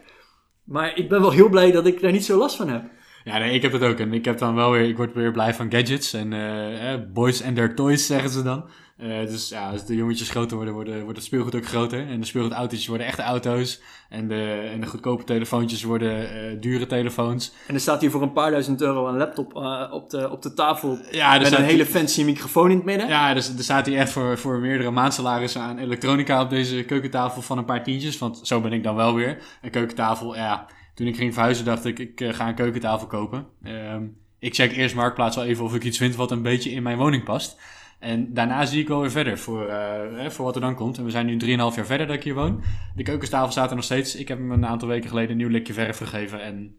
Maar 0.65 0.97
ik 0.97 1.09
ben 1.09 1.21
wel 1.21 1.31
heel 1.31 1.49
blij 1.49 1.71
dat 1.73 1.87
ik 1.87 2.01
daar 2.01 2.13
niet 2.13 2.25
zo 2.25 2.39
last 2.39 2.57
van 2.57 2.69
heb. 2.69 2.85
Ja, 3.27 3.39
nee, 3.39 3.55
ik 3.55 3.63
heb 3.63 3.73
het 3.73 3.83
ook. 3.83 3.99
En 3.99 4.13
ik 4.13 4.25
heb 4.25 4.39
dan 4.39 4.55
wel 4.55 4.71
weer, 4.71 4.89
ik 4.89 4.97
word 4.97 5.15
weer 5.15 5.33
blij 5.33 5.55
van 5.55 5.71
gadgets. 5.71 6.13
En 6.13 6.33
eh, 6.33 6.95
boys 7.13 7.43
and 7.43 7.55
their 7.55 7.75
toys, 7.75 8.07
zeggen 8.07 8.31
ze 8.31 8.43
dan. 8.43 8.65
Eh, 8.97 9.19
dus 9.19 9.49
ja, 9.49 9.71
als 9.71 9.87
de 9.87 9.95
jongetjes 9.97 10.31
groter 10.31 10.57
worden, 10.57 10.75
worden, 10.75 11.03
wordt 11.03 11.17
het 11.17 11.27
speelgoed 11.27 11.55
ook 11.55 11.67
groter. 11.67 12.09
En 12.09 12.21
de 12.21 12.27
speelgoedautootjes 12.27 12.87
worden 12.87 13.07
echte 13.07 13.23
auto's. 13.23 13.81
En 14.09 14.29
de, 14.29 14.69
en 14.73 14.81
de 14.81 14.87
goedkope 14.87 15.25
telefoontjes 15.25 15.83
worden 15.83 16.31
eh, 16.31 16.61
dure 16.61 16.87
telefoons. 16.87 17.53
En 17.67 17.75
er 17.75 17.81
staat 17.81 18.01
hier 18.01 18.11
voor 18.11 18.23
een 18.23 18.33
paar 18.33 18.51
duizend 18.51 18.81
euro 18.81 19.09
een 19.09 19.17
laptop 19.17 19.55
op, 19.91 20.11
de, 20.11 20.31
op 20.31 20.43
de 20.43 20.55
tafel. 20.55 20.99
Ja, 21.11 21.39
met 21.39 21.47
staat 21.47 21.59
een 21.59 21.65
hele 21.65 21.87
fancy 21.87 22.25
microfoon 22.25 22.71
in 22.71 22.77
het 22.77 22.87
midden. 22.87 23.09
Ja, 23.09 23.35
dus 23.35 23.49
er 23.49 23.63
staat 23.63 23.87
hier 23.87 23.99
echt 23.99 24.13
voor, 24.13 24.39
voor 24.39 24.59
meerdere 24.59 24.91
maandsalarissen 24.91 25.61
aan 25.61 25.79
elektronica 25.79 26.43
op 26.43 26.51
deze 26.51 26.85
keukentafel 26.85 27.43
van 27.43 27.59
een 27.59 27.65
paar 27.65 27.83
tientjes. 27.83 28.19
Want 28.19 28.41
zo 28.43 28.61
ben 28.61 28.73
ik 28.73 28.83
dan 28.83 28.95
wel 28.95 29.15
weer. 29.15 29.39
Een 29.63 29.71
keukentafel, 29.71 30.37
ja. 30.37 30.67
Toen 30.97 31.07
ik 31.07 31.17
ging 31.17 31.33
verhuizen 31.33 31.65
dacht 31.65 31.85
ik, 31.85 31.99
ik 31.99 32.21
eh, 32.21 32.35
ga 32.35 32.49
een 32.49 32.55
keukentafel 32.55 33.07
kopen. 33.07 33.47
Ehm, 33.63 34.05
ik 34.39 34.55
check 34.55 34.77
eerst 34.77 34.95
Marktplaats 34.95 35.37
wel 35.37 35.45
even 35.45 35.65
of 35.65 35.75
ik 35.75 35.85
iets 35.85 35.99
vind 35.99 36.17
wat 36.17 36.31
een 36.31 36.43
beetje 36.43 36.71
in 36.71 36.83
mijn 36.83 36.99
woning 36.99 37.25
past. 37.25 37.61
En 37.99 38.35
daarna 38.35 38.65
zie 38.65 38.81
ik 38.81 38.89
wel 38.89 39.01
weer 39.01 39.11
verder 39.11 39.39
voor, 39.39 39.67
eh, 39.67 40.17
hè, 40.17 40.31
voor 40.31 40.45
wat 40.45 40.55
er 40.55 40.61
dan 40.61 40.75
komt. 40.75 40.99
En 40.99 41.05
we 41.05 41.11
zijn 41.11 41.27
nu 41.27 41.37
3,5 41.37 41.77
jaar 41.77 41.87
verder 41.87 42.07
dat 42.07 42.17
ik 42.17 42.23
hier 42.23 42.35
woon. 42.35 42.63
De 42.95 43.03
keukentafel 43.03 43.51
staat 43.51 43.71
er 43.71 43.77
nog 43.77 43.85
steeds. 43.85 44.15
Ik 44.17 44.29
heb 44.29 44.39
hem 44.39 44.53
een 44.53 44.67
aantal 44.67 44.89
weken 44.89 45.09
geleden 45.09 45.31
een 45.31 45.37
nieuw 45.37 45.49
likje 45.49 45.73
verf 45.73 45.97
gegeven. 45.97 46.43
En 46.43 46.77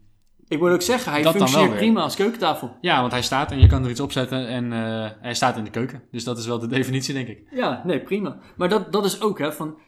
Ik 0.48 0.58
moet 0.58 0.70
ook 0.70 0.82
zeggen, 0.82 1.12
hij 1.12 1.22
functioneert 1.22 1.76
prima 1.76 2.02
als 2.02 2.16
keukentafel. 2.16 2.76
ja, 2.80 3.00
want 3.00 3.12
hij 3.12 3.22
staat 3.22 3.50
en 3.50 3.60
je 3.60 3.66
kan 3.66 3.84
er 3.84 3.90
iets 3.90 4.00
op 4.00 4.12
zetten. 4.12 4.48
En 4.48 4.72
eh, 4.72 5.10
hij 5.20 5.34
staat 5.34 5.56
in 5.56 5.64
de 5.64 5.70
keuken. 5.70 6.02
Dus 6.10 6.24
dat 6.24 6.38
is 6.38 6.46
wel 6.46 6.58
de 6.58 6.66
definitie, 6.78 7.14
denk 7.14 7.28
ik. 7.28 7.42
Ja, 7.50 7.82
nee, 7.84 8.00
prima. 8.00 8.38
Maar 8.56 8.68
dat, 8.68 8.92
dat 8.92 9.04
is 9.04 9.20
ook, 9.20 9.38
hè, 9.38 9.52
van... 9.52 9.78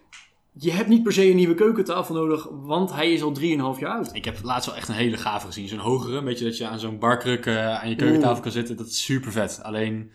Je 0.63 0.73
hebt 0.73 0.89
niet 0.89 1.03
per 1.03 1.13
se 1.13 1.31
een 1.31 1.37
nieuwe 1.37 1.55
keukentafel 1.55 2.15
nodig, 2.15 2.47
want 2.51 2.93
hij 2.93 3.13
is 3.13 3.23
al 3.23 3.35
3,5 3.41 3.79
jaar 3.81 3.95
oud. 3.95 4.15
Ik 4.15 4.25
heb 4.25 4.39
laatst 4.43 4.67
wel 4.67 4.77
echt 4.77 4.89
een 4.89 4.95
hele 4.95 5.17
gave 5.17 5.47
gezien. 5.47 5.69
Zo'n 5.69 5.79
hogere, 5.79 6.17
een 6.17 6.25
beetje 6.25 6.45
dat 6.45 6.57
je 6.57 6.67
aan 6.67 6.79
zo'n 6.79 6.99
barkruk 6.99 7.47
eh, 7.47 7.75
aan 7.81 7.89
je 7.89 7.97
keukentafel 7.97 8.33
Oeh. 8.35 8.43
kan 8.43 8.53
zitten. 8.53 8.77
Dat 8.77 8.87
is 8.87 9.05
super 9.05 9.33
vet. 9.33 9.61
Alleen, 9.63 10.13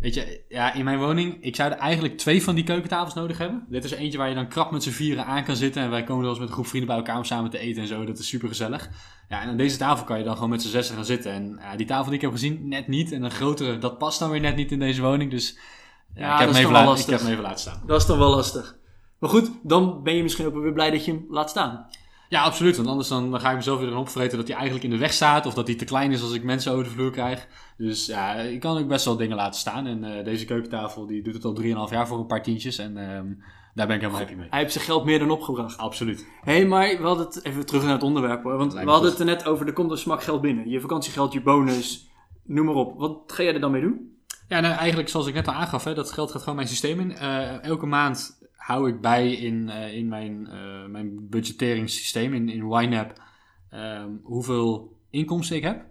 weet 0.00 0.14
je, 0.14 0.40
ja, 0.48 0.72
in 0.74 0.84
mijn 0.84 0.98
woning, 0.98 1.36
ik 1.44 1.56
zou 1.56 1.70
er 1.72 1.78
eigenlijk 1.78 2.18
twee 2.18 2.42
van 2.42 2.54
die 2.54 2.64
keukentafels 2.64 3.14
nodig 3.14 3.38
hebben. 3.38 3.66
Dit 3.68 3.84
is 3.84 3.90
eentje 3.90 4.18
waar 4.18 4.28
je 4.28 4.34
dan 4.34 4.48
krap 4.48 4.70
met 4.70 4.82
z'n 4.82 4.90
vieren 4.90 5.24
aan 5.26 5.44
kan 5.44 5.56
zitten. 5.56 5.82
En 5.82 5.90
wij 5.90 6.04
komen 6.04 6.20
wel 6.22 6.30
eens 6.30 6.38
met 6.38 6.48
een 6.48 6.54
groep 6.54 6.66
vrienden 6.66 6.88
bij 6.88 6.98
elkaar 6.98 7.16
om 7.16 7.24
samen 7.24 7.50
te 7.50 7.58
eten 7.58 7.82
en 7.82 7.88
zo. 7.88 8.04
Dat 8.04 8.18
is 8.18 8.28
super 8.28 8.48
gezellig. 8.48 8.88
Ja, 9.28 9.42
en 9.42 9.48
aan 9.48 9.56
deze 9.56 9.76
tafel 9.76 10.04
kan 10.04 10.18
je 10.18 10.24
dan 10.24 10.34
gewoon 10.34 10.50
met 10.50 10.62
z'n 10.62 10.68
zessen 10.68 10.94
gaan 10.94 11.04
zitten. 11.04 11.32
En 11.32 11.58
ja, 11.60 11.76
die 11.76 11.86
tafel 11.86 12.04
die 12.06 12.14
ik 12.14 12.20
heb 12.20 12.30
gezien, 12.32 12.68
net 12.68 12.88
niet. 12.88 13.12
En 13.12 13.22
een 13.22 13.30
grotere, 13.30 13.78
dat 13.78 13.98
past 13.98 14.18
dan 14.18 14.30
weer 14.30 14.40
net 14.40 14.56
niet 14.56 14.72
in 14.72 14.78
deze 14.78 15.02
woning. 15.02 15.30
Dus 15.30 15.58
ja, 16.14 16.20
Ja, 16.22 16.32
ik, 16.32 16.38
heb 16.38 16.46
dat 16.48 16.56
is 16.56 16.62
even 16.62 16.62
toch 16.62 16.72
wel 16.72 16.72
la- 16.72 16.80
ik 16.82 16.96
lastig. 16.96 17.10
heb 17.10 17.20
hem 17.20 17.30
even 17.30 17.42
laten 17.42 17.60
staan. 17.60 17.82
Dat 17.86 18.00
is 18.00 18.06
dan 18.06 18.18
wel 18.18 18.30
lastig. 18.34 18.80
Maar 19.22 19.30
goed, 19.30 19.50
dan 19.62 20.02
ben 20.02 20.14
je 20.14 20.22
misschien 20.22 20.46
ook 20.46 20.54
weer 20.54 20.72
blij 20.72 20.90
dat 20.90 21.04
je 21.04 21.12
hem 21.12 21.26
laat 21.28 21.50
staan. 21.50 21.86
Ja, 22.28 22.42
absoluut. 22.42 22.76
Want 22.76 22.88
anders 22.88 23.08
dan, 23.08 23.30
dan 23.30 23.40
ga 23.40 23.50
ik 23.50 23.56
mezelf 23.56 23.78
weer 23.78 23.88
erop 23.88 24.00
opvreten 24.00 24.38
dat 24.38 24.46
hij 24.46 24.56
eigenlijk 24.56 24.84
in 24.84 24.90
de 24.90 24.98
weg 24.98 25.12
staat. 25.12 25.46
Of 25.46 25.54
dat 25.54 25.66
hij 25.66 25.76
te 25.76 25.84
klein 25.84 26.12
is 26.12 26.22
als 26.22 26.32
ik 26.32 26.42
mensen 26.42 26.72
over 26.72 26.84
de 26.84 26.90
vloer 26.90 27.10
krijg. 27.10 27.46
Dus 27.76 28.06
ja, 28.06 28.34
ik 28.34 28.60
kan 28.60 28.78
ook 28.78 28.88
best 28.88 29.04
wel 29.04 29.16
dingen 29.16 29.36
laten 29.36 29.60
staan. 29.60 29.86
En 29.86 30.04
eh, 30.04 30.24
deze 30.24 30.44
keukentafel 30.44 31.06
die 31.06 31.22
doet 31.22 31.34
het 31.34 31.44
al 31.44 31.58
3,5 31.62 31.92
jaar 31.92 32.06
voor 32.06 32.18
een 32.18 32.26
paar 32.26 32.42
tientjes. 32.42 32.78
En 32.78 32.96
ehm, 32.96 33.26
daar 33.74 33.86
ben 33.86 33.96
ik 33.96 34.02
helemaal 34.02 34.20
happy 34.20 34.34
mee. 34.34 34.46
Hij 34.50 34.60
heeft 34.60 34.72
zijn 34.72 34.84
geld 34.84 35.04
meer 35.04 35.18
dan 35.18 35.30
opgebracht. 35.30 35.78
Absoluut. 35.78 36.26
Hé, 36.40 36.52
hey, 36.52 36.66
maar 36.66 36.88
we 36.88 37.06
hadden 37.06 37.26
het 37.26 37.44
even 37.44 37.66
terug 37.66 37.82
naar 37.82 37.92
het 37.92 38.02
onderwerp 38.02 38.42
hoor. 38.42 38.56
Want 38.56 38.72
we 38.72 38.90
hadden 38.90 39.10
het 39.10 39.18
er 39.18 39.26
net 39.26 39.46
over, 39.46 39.66
er 39.66 39.72
komt 39.72 39.90
een 39.90 39.98
smak 39.98 40.22
geld 40.22 40.40
binnen. 40.40 40.68
Je 40.68 40.80
vakantiegeld, 40.80 41.32
je 41.32 41.42
bonus, 41.42 42.10
noem 42.44 42.66
maar 42.66 42.74
op. 42.74 42.98
Wat 42.98 43.22
ga 43.26 43.42
jij 43.42 43.54
er 43.54 43.60
dan 43.60 43.70
mee 43.70 43.82
doen? 43.82 44.16
Ja, 44.48 44.60
nou 44.60 44.74
eigenlijk 44.74 45.08
zoals 45.08 45.26
ik 45.26 45.34
net 45.34 45.48
al 45.48 45.54
aangaf, 45.54 45.84
hè, 45.84 45.94
dat 45.94 46.12
geld 46.12 46.30
gaat 46.30 46.40
gewoon 46.40 46.56
mijn 46.56 46.68
systeem 46.68 47.00
in. 47.00 47.16
Eh, 47.16 47.64
elke 47.64 47.86
maand 47.86 48.40
hou 48.62 48.88
ik 48.88 49.00
bij 49.00 49.32
in, 49.32 49.68
eh, 49.68 49.94
in 49.94 50.08
mijn, 50.08 50.46
eh, 50.46 50.86
mijn 50.86 51.28
budgetteringssysteem, 51.28 52.34
in, 52.34 52.48
in 52.48 52.70
YNAB, 52.70 53.12
ehm, 53.70 54.08
hoeveel 54.22 54.96
inkomsten 55.10 55.56
ik 55.56 55.62
heb. 55.62 55.84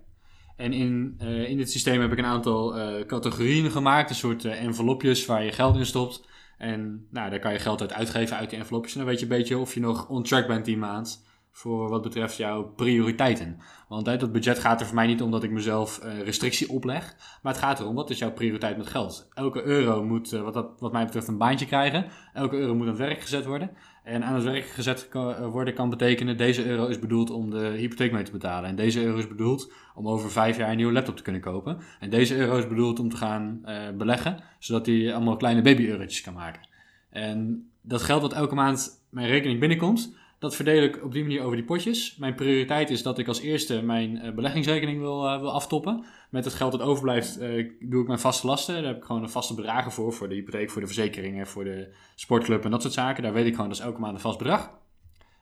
En 0.56 0.74
in, 0.74 1.16
eh, 1.18 1.50
in 1.50 1.58
dit 1.58 1.72
systeem 1.72 2.02
heb 2.02 2.12
ik 2.12 2.18
een 2.18 2.26
aantal 2.26 2.76
categorieën 3.06 3.72
gemaakt, 3.72 4.10
een 4.10 4.16
soort 4.16 4.46
eh, 4.46 4.64
envelopjes 4.64 5.26
waar 5.26 5.44
je 5.44 5.52
geld 5.52 5.76
in 5.76 5.86
stopt. 5.86 6.28
En 6.58 7.08
nou, 7.10 7.30
daar 7.30 7.40
kan 7.40 7.54
je 7.54 7.60
geld 7.60 7.82
uit 7.82 7.94
uitgeven 7.94 8.38
uit 8.38 8.50
die 8.50 8.60
envelopjes. 8.60 8.94
En 8.94 9.00
dan 9.00 9.10
weet 9.10 9.20
je 9.20 9.26
een 9.26 9.38
beetje 9.38 9.58
of 9.58 9.74
je 9.74 9.80
nog 9.80 10.10
on 10.10 10.24
track 10.24 10.48
bent 10.48 10.66
die 10.66 10.78
maand 10.78 11.26
voor 11.52 11.90
wat 11.90 12.02
betreft 12.02 12.38
jouw 12.38 12.64
prioriteiten. 12.64 13.58
Want 13.88 14.06
hè, 14.06 14.18
dat 14.18 14.32
budget 14.32 14.60
gaat 14.60 14.80
er 14.80 14.86
voor 14.86 14.96
mij 14.96 15.08
niet 15.08 15.22
om 15.22 15.32
dat 15.32 15.44
ik 15.44 15.52
mezelf 15.52 16.00
eh, 16.00 16.22
restrictie 16.22 16.70
opleg. 16.70 17.16
Maar 17.42 17.54
het 17.54 17.62
gaat 17.62 17.80
erom, 17.80 17.96
wat 17.96 18.10
is 18.10 18.20
jouw 18.20 18.32
prioriteit 18.32 18.78
met 18.78 18.88
geld? 18.88 19.30
Elke 19.34 19.64
euro 19.64 20.04
moet, 20.04 20.34
eh, 20.34 20.42
wat, 20.42 20.54
dat, 20.54 20.80
wat 20.80 20.92
mij 20.92 21.06
betreft, 21.06 21.28
een 21.28 21.38
baantje 21.38 21.66
krijgen. 21.66 22.06
Elke 22.34 22.58
euro 22.58 22.74
moet 22.74 22.84
aan 22.84 22.90
het 22.90 22.98
werk 22.98 23.22
gezet 23.22 23.46
worden. 23.46 23.72
En 24.04 24.24
aan 24.24 24.34
het 24.34 24.44
werk 24.44 24.66
gezet 24.66 25.10
eh, 25.12 25.48
worden 25.48 25.74
kan 25.74 25.90
betekenen, 25.90 26.38
deze 26.38 26.66
euro 26.66 26.88
is 26.88 27.00
bedoeld 27.00 27.30
om 27.30 27.50
de 27.50 27.74
hypotheek 27.78 28.12
mee 28.12 28.24
te 28.24 28.32
betalen. 28.32 28.70
En 28.70 28.76
deze 28.76 29.04
euro 29.04 29.18
is 29.18 29.28
bedoeld 29.28 29.74
om 29.96 30.08
over 30.08 30.32
vijf 30.32 30.58
jaar 30.58 30.70
een 30.70 30.76
nieuwe 30.76 30.94
laptop 30.94 31.18
te 31.18 31.24
kunnen 31.24 31.42
kopen. 31.42 31.78
En 32.00 32.10
deze 32.10 32.36
euro 32.36 32.58
is 32.58 32.68
bedoeld 32.68 33.00
om 33.00 33.10
te 33.10 33.18
gaan 33.18 33.62
beleggen, 33.98 34.44
zodat 34.60 34.86
hij 34.86 35.14
allemaal 35.14 35.36
kleine 35.36 35.62
baby-eurotjes 35.62 36.22
kan 36.22 36.34
maken. 36.34 36.70
En 37.10 37.70
dat 37.82 38.02
geld 38.02 38.22
wat 38.22 38.34
elke 38.34 38.56
maand 38.56 39.04
mijn 39.10 39.28
rekening 39.28 39.60
binnenkomt, 39.60 40.16
dat 40.42 40.56
verdeel 40.56 40.84
ik 40.84 41.04
op 41.04 41.12
die 41.12 41.22
manier 41.24 41.42
over 41.42 41.56
die 41.56 41.66
potjes. 41.66 42.16
Mijn 42.16 42.36
prioriteit 42.36 42.90
is 42.90 43.04
dat 43.04 43.20
ik 43.20 43.28
als 43.28 43.40
eerste 43.40 43.82
mijn 43.82 44.18
eh, 44.18 44.34
beleggingsrekening 44.34 45.00
wil, 45.00 45.28
eh, 45.28 45.40
wil 45.40 45.52
aftoppen. 45.52 46.06
Met 46.30 46.46
het 46.46 46.54
geld 46.54 46.72
dat 46.72 46.82
overblijft 46.82 47.38
eh, 47.38 47.70
doe 47.80 48.02
ik 48.02 48.08
mijn 48.08 48.20
vaste 48.20 48.48
lasten. 48.48 48.76
Daar 48.76 48.84
heb 48.84 48.98
ik 48.98 49.04
gewoon 49.04 49.24
een 49.24 49.30
vaste 49.30 49.54
bedragen 49.54 49.92
voor. 49.92 50.14
Voor 50.14 50.30
de 50.30 50.36
hypotheek, 50.36 50.70
voor 50.70 50.82
de 50.82 50.88
verzekeringen, 50.88 51.48
voor 51.48 51.64
de 51.64 51.94
sportclub 52.16 52.64
en 52.64 52.72
dat 52.72 52.82
soort 52.82 52.94
zaken. 52.94 53.24
Daar 53.24 53.34
weet 53.34 53.46
ik 53.46 53.54
gewoon, 53.54 53.70
dat 53.70 53.78
is 53.78 53.84
elke 53.84 54.00
maand 54.00 54.14
een 54.14 54.22
vast 54.22 54.38
bedrag. 54.38 54.72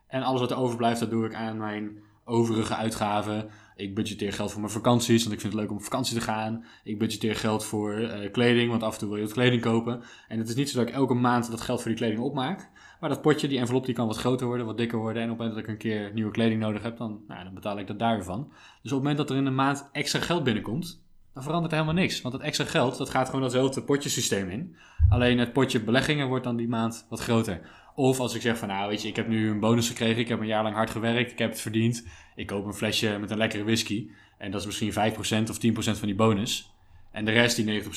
En 0.07 0.23
alles 0.23 0.39
wat 0.39 0.51
er 0.51 0.57
overblijft, 0.57 0.99
dat 0.99 1.09
doe 1.09 1.25
ik 1.25 1.33
aan 1.33 1.57
mijn 1.57 2.03
overige 2.23 2.75
uitgaven. 2.75 3.49
Ik 3.75 3.95
budgeteer 3.95 4.33
geld 4.33 4.51
voor 4.51 4.61
mijn 4.61 4.73
vakanties, 4.73 5.21
want 5.21 5.35
ik 5.35 5.41
vind 5.41 5.53
het 5.53 5.61
leuk 5.61 5.71
om 5.71 5.77
op 5.77 5.83
vakantie 5.83 6.15
te 6.15 6.21
gaan. 6.21 6.65
Ik 6.83 6.99
budgeteer 6.99 7.35
geld 7.35 7.65
voor 7.65 8.11
kleding, 8.31 8.69
want 8.69 8.83
af 8.83 8.93
en 8.93 8.99
toe 8.99 9.07
wil 9.07 9.17
je 9.17 9.23
wat 9.23 9.33
kleding 9.33 9.61
kopen. 9.61 10.03
En 10.27 10.39
het 10.39 10.49
is 10.49 10.55
niet 10.55 10.69
zo 10.69 10.79
dat 10.79 10.87
ik 10.87 10.93
elke 10.93 11.13
maand 11.13 11.51
dat 11.51 11.61
geld 11.61 11.81
voor 11.81 11.89
die 11.89 11.99
kleding 11.99 12.21
opmaak. 12.21 12.69
Maar 12.99 13.09
dat 13.09 13.21
potje, 13.21 13.47
die 13.47 13.59
envelop, 13.59 13.85
die 13.85 13.95
kan 13.95 14.07
wat 14.07 14.17
groter 14.17 14.47
worden, 14.47 14.65
wat 14.65 14.77
dikker 14.77 14.97
worden. 14.97 15.23
En 15.23 15.31
op 15.31 15.37
het 15.37 15.47
moment 15.47 15.55
dat 15.55 15.65
ik 15.69 15.83
een 15.83 15.89
keer 15.91 16.13
nieuwe 16.13 16.31
kleding 16.31 16.61
nodig 16.61 16.83
heb, 16.83 16.97
dan, 16.97 17.21
nou, 17.27 17.43
dan 17.43 17.53
betaal 17.53 17.79
ik 17.79 17.87
dat 17.87 17.99
daar 17.99 18.15
weer 18.15 18.25
van. 18.25 18.47
Dus 18.49 18.91
op 18.91 18.97
het 18.97 19.07
moment 19.07 19.17
dat 19.17 19.29
er 19.29 19.35
in 19.35 19.45
een 19.45 19.55
maand 19.55 19.89
extra 19.91 20.19
geld 20.19 20.43
binnenkomt, 20.43 21.03
dan 21.33 21.43
verandert 21.43 21.73
er 21.73 21.79
helemaal 21.79 22.01
niks. 22.01 22.21
Want 22.21 22.33
het 22.33 22.43
extra 22.43 22.65
geld, 22.65 22.97
dat 22.97 23.09
gaat 23.09 23.25
gewoon 23.25 23.41
datzelfde 23.41 23.83
potjesysteem 23.83 24.49
in. 24.49 24.75
Alleen 25.09 25.37
het 25.37 25.53
potje 25.53 25.83
beleggingen 25.83 26.27
wordt 26.27 26.43
dan 26.43 26.55
die 26.55 26.67
maand 26.67 27.05
wat 27.09 27.19
groter. 27.19 27.61
Of 27.95 28.19
als 28.19 28.35
ik 28.35 28.41
zeg 28.41 28.57
van, 28.57 28.67
nou 28.67 28.89
weet 28.89 29.01
je, 29.01 29.07
ik 29.07 29.15
heb 29.15 29.27
nu 29.27 29.49
een 29.49 29.59
bonus 29.59 29.87
gekregen, 29.87 30.21
ik 30.21 30.27
heb 30.27 30.39
een 30.39 30.47
jaar 30.47 30.63
lang 30.63 30.75
hard 30.75 30.89
gewerkt, 30.89 31.31
ik 31.31 31.39
heb 31.39 31.49
het 31.49 31.61
verdiend. 31.61 32.07
Ik 32.35 32.47
koop 32.47 32.65
een 32.65 32.73
flesje 32.73 33.17
met 33.19 33.31
een 33.31 33.37
lekkere 33.37 33.63
whisky. 33.63 34.09
En 34.37 34.51
dat 34.51 34.59
is 34.59 34.65
misschien 34.65 34.93
5% 34.93 35.49
of 35.49 35.57
10% 35.65 35.97
van 35.97 36.07
die 36.07 36.15
bonus. 36.15 36.73
En 37.11 37.25
de 37.25 37.31
rest, 37.31 37.55
die 37.55 37.83
90%, 37.83 37.87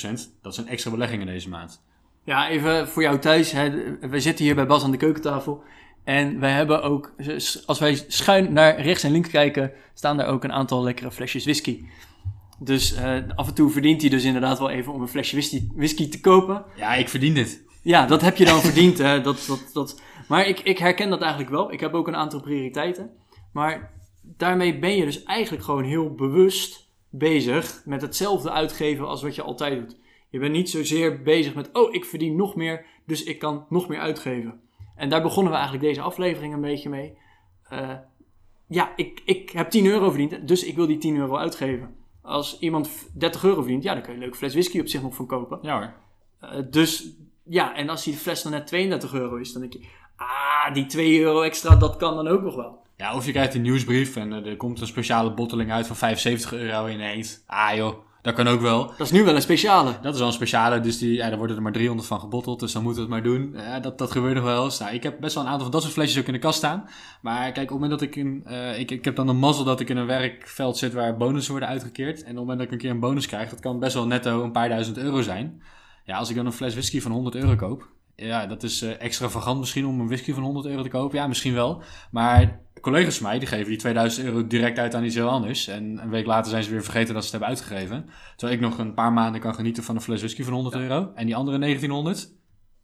dat 0.42 0.54
zijn 0.54 0.68
extra 0.68 0.90
beleggingen 0.90 1.26
deze 1.26 1.48
maand. 1.48 1.82
Ja, 2.24 2.48
even 2.48 2.88
voor 2.88 3.02
jou 3.02 3.18
thuis. 3.18 3.52
Hè. 3.52 3.70
We 4.00 4.20
zitten 4.20 4.44
hier 4.44 4.54
bij 4.54 4.66
Bas 4.66 4.84
aan 4.84 4.90
de 4.90 4.96
keukentafel. 4.96 5.62
En 6.04 6.40
wij 6.40 6.50
hebben 6.50 6.82
ook, 6.82 7.14
als 7.66 7.78
wij 7.78 8.04
schuin 8.08 8.52
naar 8.52 8.80
rechts 8.80 9.02
en 9.02 9.12
links 9.12 9.28
kijken, 9.28 9.72
staan 9.94 10.16
daar 10.16 10.26
ook 10.26 10.44
een 10.44 10.52
aantal 10.52 10.82
lekkere 10.82 11.10
flesjes 11.10 11.44
whisky. 11.44 11.84
Dus 12.58 12.94
eh, 12.94 13.16
af 13.34 13.48
en 13.48 13.54
toe 13.54 13.70
verdient 13.70 14.00
hij 14.00 14.10
dus 14.10 14.24
inderdaad 14.24 14.58
wel 14.58 14.70
even 14.70 14.92
om 14.92 15.00
een 15.00 15.08
flesje 15.08 15.36
whisky, 15.36 15.68
whisky 15.74 16.08
te 16.08 16.20
kopen. 16.20 16.64
Ja, 16.76 16.94
ik 16.94 17.08
verdien 17.08 17.34
dit. 17.34 17.62
Ja, 17.82 18.06
dat 18.06 18.20
heb 18.20 18.36
je 18.36 18.44
dan 18.44 18.60
verdiend. 18.60 18.98
Hè. 18.98 19.20
Dat, 19.20 19.44
dat, 19.46 19.70
dat. 19.72 20.00
Maar 20.28 20.46
ik, 20.46 20.60
ik 20.60 20.78
herken 20.78 21.10
dat 21.10 21.20
eigenlijk 21.20 21.50
wel. 21.50 21.72
Ik 21.72 21.80
heb 21.80 21.94
ook 21.94 22.08
een 22.08 22.16
aantal 22.16 22.40
prioriteiten. 22.40 23.10
Maar 23.52 23.92
daarmee 24.22 24.78
ben 24.78 24.96
je 24.96 25.04
dus 25.04 25.22
eigenlijk 25.22 25.64
gewoon 25.64 25.84
heel 25.84 26.14
bewust 26.14 26.88
bezig 27.10 27.82
met 27.84 28.02
hetzelfde 28.02 28.50
uitgeven 28.50 29.06
als 29.06 29.22
wat 29.22 29.34
je 29.34 29.42
altijd 29.42 29.78
doet. 29.78 29.96
Je 30.32 30.38
bent 30.38 30.52
niet 30.52 30.70
zozeer 30.70 31.22
bezig 31.22 31.54
met, 31.54 31.72
oh, 31.72 31.94
ik 31.94 32.04
verdien 32.04 32.36
nog 32.36 32.54
meer, 32.54 32.86
dus 33.06 33.22
ik 33.22 33.38
kan 33.38 33.66
nog 33.68 33.88
meer 33.88 33.98
uitgeven. 33.98 34.60
En 34.96 35.08
daar 35.08 35.22
begonnen 35.22 35.52
we 35.52 35.58
eigenlijk 35.58 35.88
deze 35.88 36.00
aflevering 36.00 36.54
een 36.54 36.60
beetje 36.60 36.88
mee. 36.88 37.16
Uh, 37.72 37.90
ja, 38.66 38.92
ik, 38.96 39.22
ik 39.24 39.50
heb 39.50 39.70
10 39.70 39.86
euro 39.86 40.08
verdiend, 40.08 40.48
dus 40.48 40.64
ik 40.64 40.76
wil 40.76 40.86
die 40.86 40.98
10 40.98 41.16
euro 41.16 41.36
uitgeven. 41.36 41.94
Als 42.22 42.58
iemand 42.58 43.10
30 43.14 43.44
euro 43.44 43.60
verdient, 43.60 43.82
ja, 43.82 43.92
dan 43.92 44.02
kun 44.02 44.10
je 44.10 44.16
een 44.16 44.22
leuke 44.22 44.38
fles 44.38 44.52
whisky 44.52 44.80
op 44.80 44.88
zich 44.88 45.02
nog 45.02 45.14
van 45.14 45.26
kopen. 45.26 45.58
Ja 45.62 45.78
hoor. 45.78 45.94
Uh, 46.42 46.70
dus 46.70 47.16
ja, 47.44 47.74
en 47.74 47.88
als 47.88 48.04
die 48.04 48.14
fles 48.14 48.42
dan 48.42 48.52
net 48.52 48.66
32 48.66 49.12
euro 49.12 49.36
is, 49.36 49.52
dan 49.52 49.60
denk 49.60 49.72
je, 49.72 49.86
ah, 50.16 50.74
die 50.74 50.86
2 50.86 51.20
euro 51.20 51.40
extra, 51.40 51.76
dat 51.76 51.96
kan 51.96 52.14
dan 52.14 52.28
ook 52.28 52.42
nog 52.42 52.54
wel. 52.54 52.80
Ja, 52.96 53.14
of 53.14 53.26
je 53.26 53.32
krijgt 53.32 53.54
een 53.54 53.62
nieuwsbrief 53.62 54.16
en 54.16 54.30
uh, 54.30 54.46
er 54.46 54.56
komt 54.56 54.80
een 54.80 54.86
speciale 54.86 55.34
botteling 55.34 55.72
uit 55.72 55.86
van 55.86 55.96
75 55.96 56.52
euro 56.52 56.86
ineens. 56.86 57.42
Ah 57.46 57.76
joh, 57.76 57.94
dat 58.22 58.34
kan 58.34 58.48
ook 58.48 58.60
wel. 58.60 58.86
Dat 58.86 59.06
is 59.06 59.10
nu 59.10 59.24
wel 59.24 59.34
een 59.34 59.42
speciale. 59.42 59.94
Dat 60.02 60.12
is 60.12 60.18
wel 60.18 60.28
een 60.28 60.34
speciale, 60.34 60.80
dus 60.80 60.98
die, 60.98 61.12
ja, 61.12 61.28
daar 61.28 61.38
worden 61.38 61.56
er 61.56 61.62
maar 61.62 61.72
300 61.72 62.08
van 62.08 62.20
gebotteld, 62.20 62.60
dus 62.60 62.72
dan 62.72 62.82
moeten 62.82 63.08
we 63.08 63.14
het 63.14 63.24
maar 63.24 63.32
doen. 63.32 63.54
Ja, 63.56 63.80
dat, 63.80 63.98
dat 63.98 64.10
gebeurt 64.10 64.34
nog 64.34 64.44
wel 64.44 64.64
eens. 64.64 64.78
Nou, 64.78 64.94
ik 64.94 65.02
heb 65.02 65.20
best 65.20 65.34
wel 65.34 65.42
een 65.42 65.48
aantal 65.48 65.62
van 65.62 65.72
dat 65.72 65.82
soort 65.82 65.94
flesjes 65.94 66.20
ook 66.20 66.26
in 66.26 66.32
de 66.32 66.38
kast 66.38 66.58
staan. 66.58 66.88
Maar 67.20 67.52
kijk, 67.52 67.56
op 67.56 67.58
het 67.58 67.70
moment 67.70 67.90
dat 67.90 68.02
ik 68.02 68.16
in, 68.16 68.44
uh, 68.46 68.78
ik, 68.78 68.90
ik 68.90 69.04
heb 69.04 69.16
dan 69.16 69.26
de 69.26 69.32
mazzel 69.32 69.64
dat 69.64 69.80
ik 69.80 69.88
in 69.88 69.96
een 69.96 70.06
werkveld 70.06 70.76
zit 70.76 70.92
waar 70.92 71.16
bonussen 71.16 71.50
worden 71.50 71.70
uitgekeerd. 71.70 72.16
En 72.16 72.22
op 72.22 72.26
het 72.26 72.36
moment 72.36 72.58
dat 72.58 72.66
ik 72.66 72.72
een 72.72 72.78
keer 72.78 72.90
een 72.90 73.00
bonus 73.00 73.26
krijg, 73.26 73.50
dat 73.50 73.60
kan 73.60 73.78
best 73.78 73.94
wel 73.94 74.06
netto 74.06 74.42
een 74.42 74.52
paar 74.52 74.68
duizend 74.68 74.98
euro 74.98 75.22
zijn. 75.22 75.62
Ja, 76.04 76.16
als 76.16 76.30
ik 76.30 76.36
dan 76.36 76.46
een 76.46 76.52
fles 76.52 76.72
whisky 76.72 77.00
van 77.00 77.12
100 77.12 77.34
euro 77.34 77.56
koop, 77.56 77.88
ja, 78.16 78.46
dat 78.46 78.62
is 78.62 78.82
uh, 78.82 79.00
extravagant 79.00 79.58
misschien 79.58 79.86
om 79.86 80.00
een 80.00 80.06
whisky 80.06 80.32
van 80.32 80.42
100 80.42 80.66
euro 80.66 80.82
te 80.82 80.88
kopen. 80.88 81.18
Ja, 81.18 81.26
misschien 81.26 81.54
wel. 81.54 81.82
Maar 82.10 82.60
collega's 82.82 83.16
van 83.16 83.26
mij, 83.26 83.38
die 83.38 83.48
geven 83.48 83.68
die 83.68 83.76
2000 83.76 84.26
euro 84.26 84.46
direct 84.46 84.78
uit 84.78 84.94
aan 84.94 85.04
iets 85.04 85.14
heel 85.14 85.28
anders. 85.28 85.68
En 85.68 85.98
een 86.02 86.10
week 86.10 86.26
later 86.26 86.50
zijn 86.50 86.62
ze 86.62 86.70
weer 86.70 86.82
vergeten 86.82 87.14
dat 87.14 87.24
ze 87.24 87.36
het 87.36 87.40
hebben 87.40 87.48
uitgegeven. 87.48 88.10
Terwijl 88.36 88.58
ik 88.58 88.64
nog 88.64 88.78
een 88.78 88.94
paar 88.94 89.12
maanden 89.12 89.40
kan 89.40 89.54
genieten 89.54 89.82
van 89.82 89.94
een 89.94 90.00
fles 90.02 90.18
whisky 90.18 90.42
van 90.42 90.52
100 90.52 90.74
ja. 90.74 90.80
euro. 90.80 91.12
En 91.14 91.26
die 91.26 91.36
andere 91.36 91.58
1900, 91.58 92.32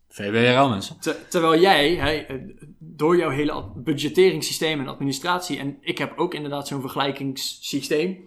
VWRL 0.08 0.68
mensen. 0.68 1.00
Ter, 1.00 1.28
terwijl 1.28 1.60
jij, 1.60 1.94
hè, 1.94 2.40
door 2.78 3.16
jouw 3.16 3.30
hele 3.30 3.64
budgetteringssysteem 3.74 4.80
en 4.80 4.88
administratie... 4.88 5.58
en 5.58 5.76
ik 5.80 5.98
heb 5.98 6.18
ook 6.18 6.34
inderdaad 6.34 6.68
zo'n 6.68 6.80
vergelijkingssysteem... 6.80 8.18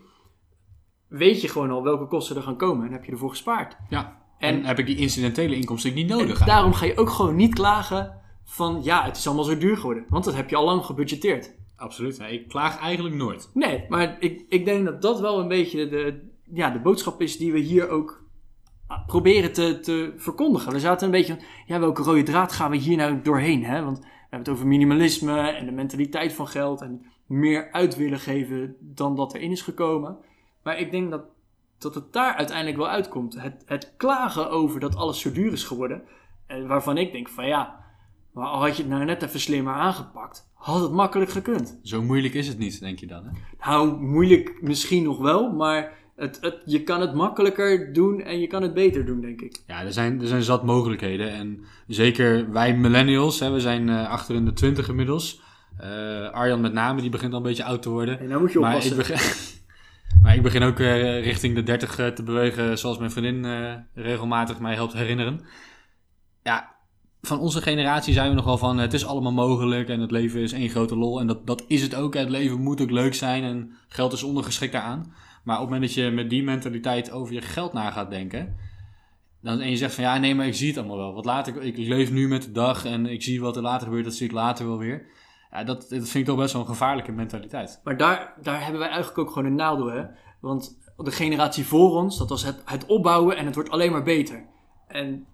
weet 1.08 1.42
je 1.42 1.48
gewoon 1.48 1.72
al 1.72 1.84
welke 1.84 2.08
kosten 2.08 2.36
er 2.36 2.44
gaan 2.44 2.58
komen 2.58 2.86
en 2.86 2.92
heb 2.92 3.06
je 3.06 3.12
ervoor 3.12 3.30
gespaard. 3.30 3.76
Ja. 3.90 4.20
En, 4.38 4.56
en 4.56 4.66
heb 4.66 4.80
ik 4.80 4.86
die 4.86 4.98
incidentele 4.98 5.56
inkomsten 5.56 5.94
niet 5.94 6.08
nodig. 6.08 6.46
Daarom 6.46 6.74
ga 6.74 6.86
je 6.86 6.98
ook 6.98 7.10
gewoon 7.10 7.36
niet 7.36 7.54
klagen 7.54 8.20
van 8.44 8.80
ja, 8.84 9.04
het 9.04 9.18
is 9.18 9.28
allemaal 9.28 9.46
zo 9.46 9.58
duur 9.58 9.78
geworden. 9.78 10.06
Want 10.10 10.24
dat 10.24 10.36
heb 10.36 10.50
je 10.50 10.56
al 10.56 10.66
lang 10.66 10.86
gebudgeteerd. 10.86 11.60
Absoluut. 11.82 12.20
Ik 12.20 12.48
klaag 12.48 12.80
eigenlijk 12.80 13.16
nooit. 13.16 13.50
Nee, 13.54 13.86
maar 13.90 14.18
ik, 14.20 14.46
ik 14.50 14.66
denk 14.66 14.86
dat 14.86 15.02
dat 15.02 15.20
wel 15.20 15.40
een 15.40 15.48
beetje 15.48 15.88
de, 15.90 16.30
ja, 16.54 16.70
de 16.70 16.80
boodschap 16.80 17.22
is 17.22 17.38
die 17.38 17.52
we 17.52 17.60
hier 17.60 17.90
ook 17.90 18.24
proberen 19.06 19.54
te, 19.54 19.80
te 19.80 20.14
verkondigen. 20.18 20.72
We 20.72 20.80
zaten 20.80 21.06
een 21.06 21.12
beetje 21.12 21.34
van, 21.36 21.44
ja, 21.66 21.80
welke 21.80 22.04
rode 22.04 22.24
draad 22.24 22.52
gaan 22.52 22.72
we 22.72 22.78
hier 22.78 22.98
nou 22.98 23.22
doorheen? 23.22 23.66
Hè? 23.66 23.84
Want 23.84 24.00
we 24.00 24.06
hebben 24.20 24.40
het 24.40 24.50
over 24.50 24.68
minimalisme 24.68 25.40
en 25.40 25.66
de 25.66 25.72
mentaliteit 25.72 26.34
van 26.34 26.48
geld 26.48 26.82
en 26.82 27.06
meer 27.26 27.72
uit 27.72 27.96
willen 27.96 28.20
geven 28.20 28.76
dan 28.80 29.16
dat 29.16 29.34
erin 29.34 29.52
is 29.52 29.62
gekomen. 29.62 30.18
Maar 30.64 30.80
ik 30.80 30.92
denk 30.92 31.12
dat 31.12 31.24
dat 31.78 31.96
het 31.96 32.14
daar 32.14 32.34
uiteindelijk 32.34 32.78
wel 32.78 32.90
uitkomt. 32.90 33.42
Het, 33.42 33.64
het 33.66 33.94
klagen 33.98 34.50
over 34.50 34.80
dat 34.80 34.96
alles 34.96 35.20
zo 35.20 35.32
duur 35.32 35.52
is 35.52 35.64
geworden. 35.64 36.04
En 36.48 36.68
waarvan 36.68 36.98
ik 36.98 37.12
denk 37.12 37.30
van 37.30 37.48
ja, 37.48 37.81
maar 38.34 38.48
al 38.48 38.60
had 38.60 38.76
je 38.76 38.84
het 38.84 38.92
nou 38.92 39.06
net 39.06 39.24
even 39.24 39.40
slimmer 39.40 39.74
aangepakt, 39.74 40.50
had 40.54 40.82
het 40.82 40.92
makkelijk 40.92 41.32
gekund. 41.32 41.80
Zo 41.84 42.02
moeilijk 42.02 42.34
is 42.34 42.48
het 42.48 42.58
niet, 42.58 42.80
denk 42.80 43.00
je 43.00 43.08
dan? 43.08 43.24
Hè? 43.26 43.32
Nou, 43.70 44.02
moeilijk 44.02 44.58
misschien 44.62 45.04
nog 45.04 45.18
wel, 45.18 45.52
maar 45.52 45.92
het, 46.22 46.38
het, 46.42 46.62
je 46.66 46.84
kan 46.84 47.02
het 47.02 47.14
makkelijker 47.14 47.94
doen 47.94 48.22
en 48.22 48.40
je 48.40 48.48
kan 48.48 48.62
het 48.62 48.74
beter 48.74 49.06
doen, 49.06 49.22
denk 49.22 49.42
ik. 49.42 49.62
Ja, 49.68 49.84
er 49.84 49.94
zijn, 49.94 50.22
er 50.22 50.28
zijn 50.28 50.44
zat 50.44 50.64
mogelijkheden. 50.64 51.32
En 51.32 51.64
zeker 51.88 52.52
wij 52.52 52.76
millennials, 52.76 53.40
hè, 53.40 53.52
we 53.52 53.60
zijn 53.60 53.88
uh, 53.88 54.10
achter 54.10 54.36
in 54.36 54.46
de 54.46 54.54
twintig 54.54 54.90
inmiddels. 54.90 55.42
Uh, 55.82 56.30
Arjan 56.30 56.62
met 56.62 56.74
name, 56.74 57.02
die 57.02 57.10
begint 57.10 57.32
al 57.32 57.38
een 57.38 57.44
beetje 57.44 57.64
oud 57.64 57.82
te 57.82 57.90
worden. 57.90 58.18
Hey, 58.18 58.28
nou 58.28 58.42
moet 58.42 58.52
je 58.52 58.60
maar 58.60 58.70
oppassen. 58.70 58.92
ik 58.92 58.98
begin... 58.98 59.20
Maar 60.24 60.36
ik 60.36 60.42
begin 60.42 60.64
ook 60.64 60.80
uh, 60.80 61.24
richting 61.24 61.56
de 61.56 61.64
30 61.64 62.00
uh, 62.00 62.08
te 62.08 62.24
bewegen, 62.24 62.78
zoals 62.78 62.98
mijn 62.98 63.12
vriendin 63.12 63.46
regelmatig 63.94 64.60
mij 64.60 64.74
helpt 64.74 64.94
herinneren. 64.94 65.42
Ja, 66.44 66.76
van 67.22 67.40
onze 67.40 67.62
generatie 67.62 68.14
zijn 68.14 68.30
we 68.30 68.36
nogal 68.36 68.58
van 68.58 68.78
het 68.78 68.94
is 68.94 69.06
allemaal 69.06 69.32
mogelijk 69.32 69.90
en 69.90 70.00
het 70.00 70.12
leven 70.12 70.42
is 70.42 70.52
één 70.52 70.70
grote 70.70 70.96
lol. 70.96 71.20
En 71.20 71.28
dat, 71.28 71.48
dat 71.48 71.64
is 71.68 71.82
het 71.82 71.96
ook. 71.96 72.14
Het 72.14 72.30
leven 72.30 72.62
moet 72.62 72.82
ook 72.82 72.92
leuk 72.92 73.14
zijn 73.14 73.44
en 73.44 73.72
geld 73.88 74.14
is 74.14 74.24
ondergeschikt 74.24 74.72
daaraan. 74.72 75.14
Maar 75.44 75.56
op 75.56 75.62
het 75.62 75.72
moment 75.72 75.96
dat 75.96 76.04
je 76.04 76.12
met 76.12 76.30
die 76.30 76.44
mentaliteit 76.44 77.12
over 77.12 77.34
je 77.34 77.42
geld 77.42 77.74
na 77.74 77.92
gaat 77.92 78.10
denken. 78.10 78.56
Dan, 79.42 79.60
en 79.60 79.70
je 79.70 79.78
zegt 79.78 79.94
van 79.94 80.04
ja, 80.04 80.18
nee, 80.18 80.36
maar 80.36 80.48
ik 80.48 80.54
zie 80.54 80.68
het 80.68 80.78
allemaal 80.78 80.98
wel. 80.98 81.14
Wat 81.14 81.26
later, 81.26 81.62
ik, 81.62 81.78
ik 81.78 81.88
leef 81.88 82.12
nu 82.12 82.28
met 82.28 82.44
de 82.44 82.52
dag 82.52 82.86
en 82.86 83.06
ik 83.06 83.24
zie 83.24 83.42
wat 83.42 83.56
er 83.56 83.62
later 83.62 83.88
gebeurt, 83.88 84.06
dat 84.06 84.14
zie 84.14 84.28
ik 84.28 84.34
later 84.34 84.68
wel 84.68 84.78
weer. 84.78 85.06
Ja, 85.52 85.64
dat, 85.64 85.80
dat 85.82 85.90
vind 85.90 86.14
ik 86.14 86.26
toch 86.26 86.38
best 86.38 86.54
wel 86.54 86.62
een 86.62 86.68
gevaarlijke 86.68 87.12
mentaliteit. 87.12 87.82
Maar 87.84 87.98
daar, 87.98 88.34
daar 88.42 88.62
hebben 88.62 88.80
wij 88.80 88.90
eigenlijk 88.90 89.18
ook 89.18 89.34
gewoon 89.34 89.48
een 89.48 89.56
nadeel, 89.56 89.92
hè? 89.92 90.04
Want 90.40 90.80
de 90.98 91.12
generatie 91.12 91.66
voor 91.66 91.92
ons, 91.92 92.18
dat 92.18 92.30
was 92.30 92.44
het, 92.44 92.62
het 92.66 92.86
opbouwen 92.86 93.38
en 93.38 93.46
het 93.46 93.56
wordt 93.56 93.70
alleen 93.70 93.92
maar 93.92 94.04
beter. 94.04 94.46
En 94.88 95.26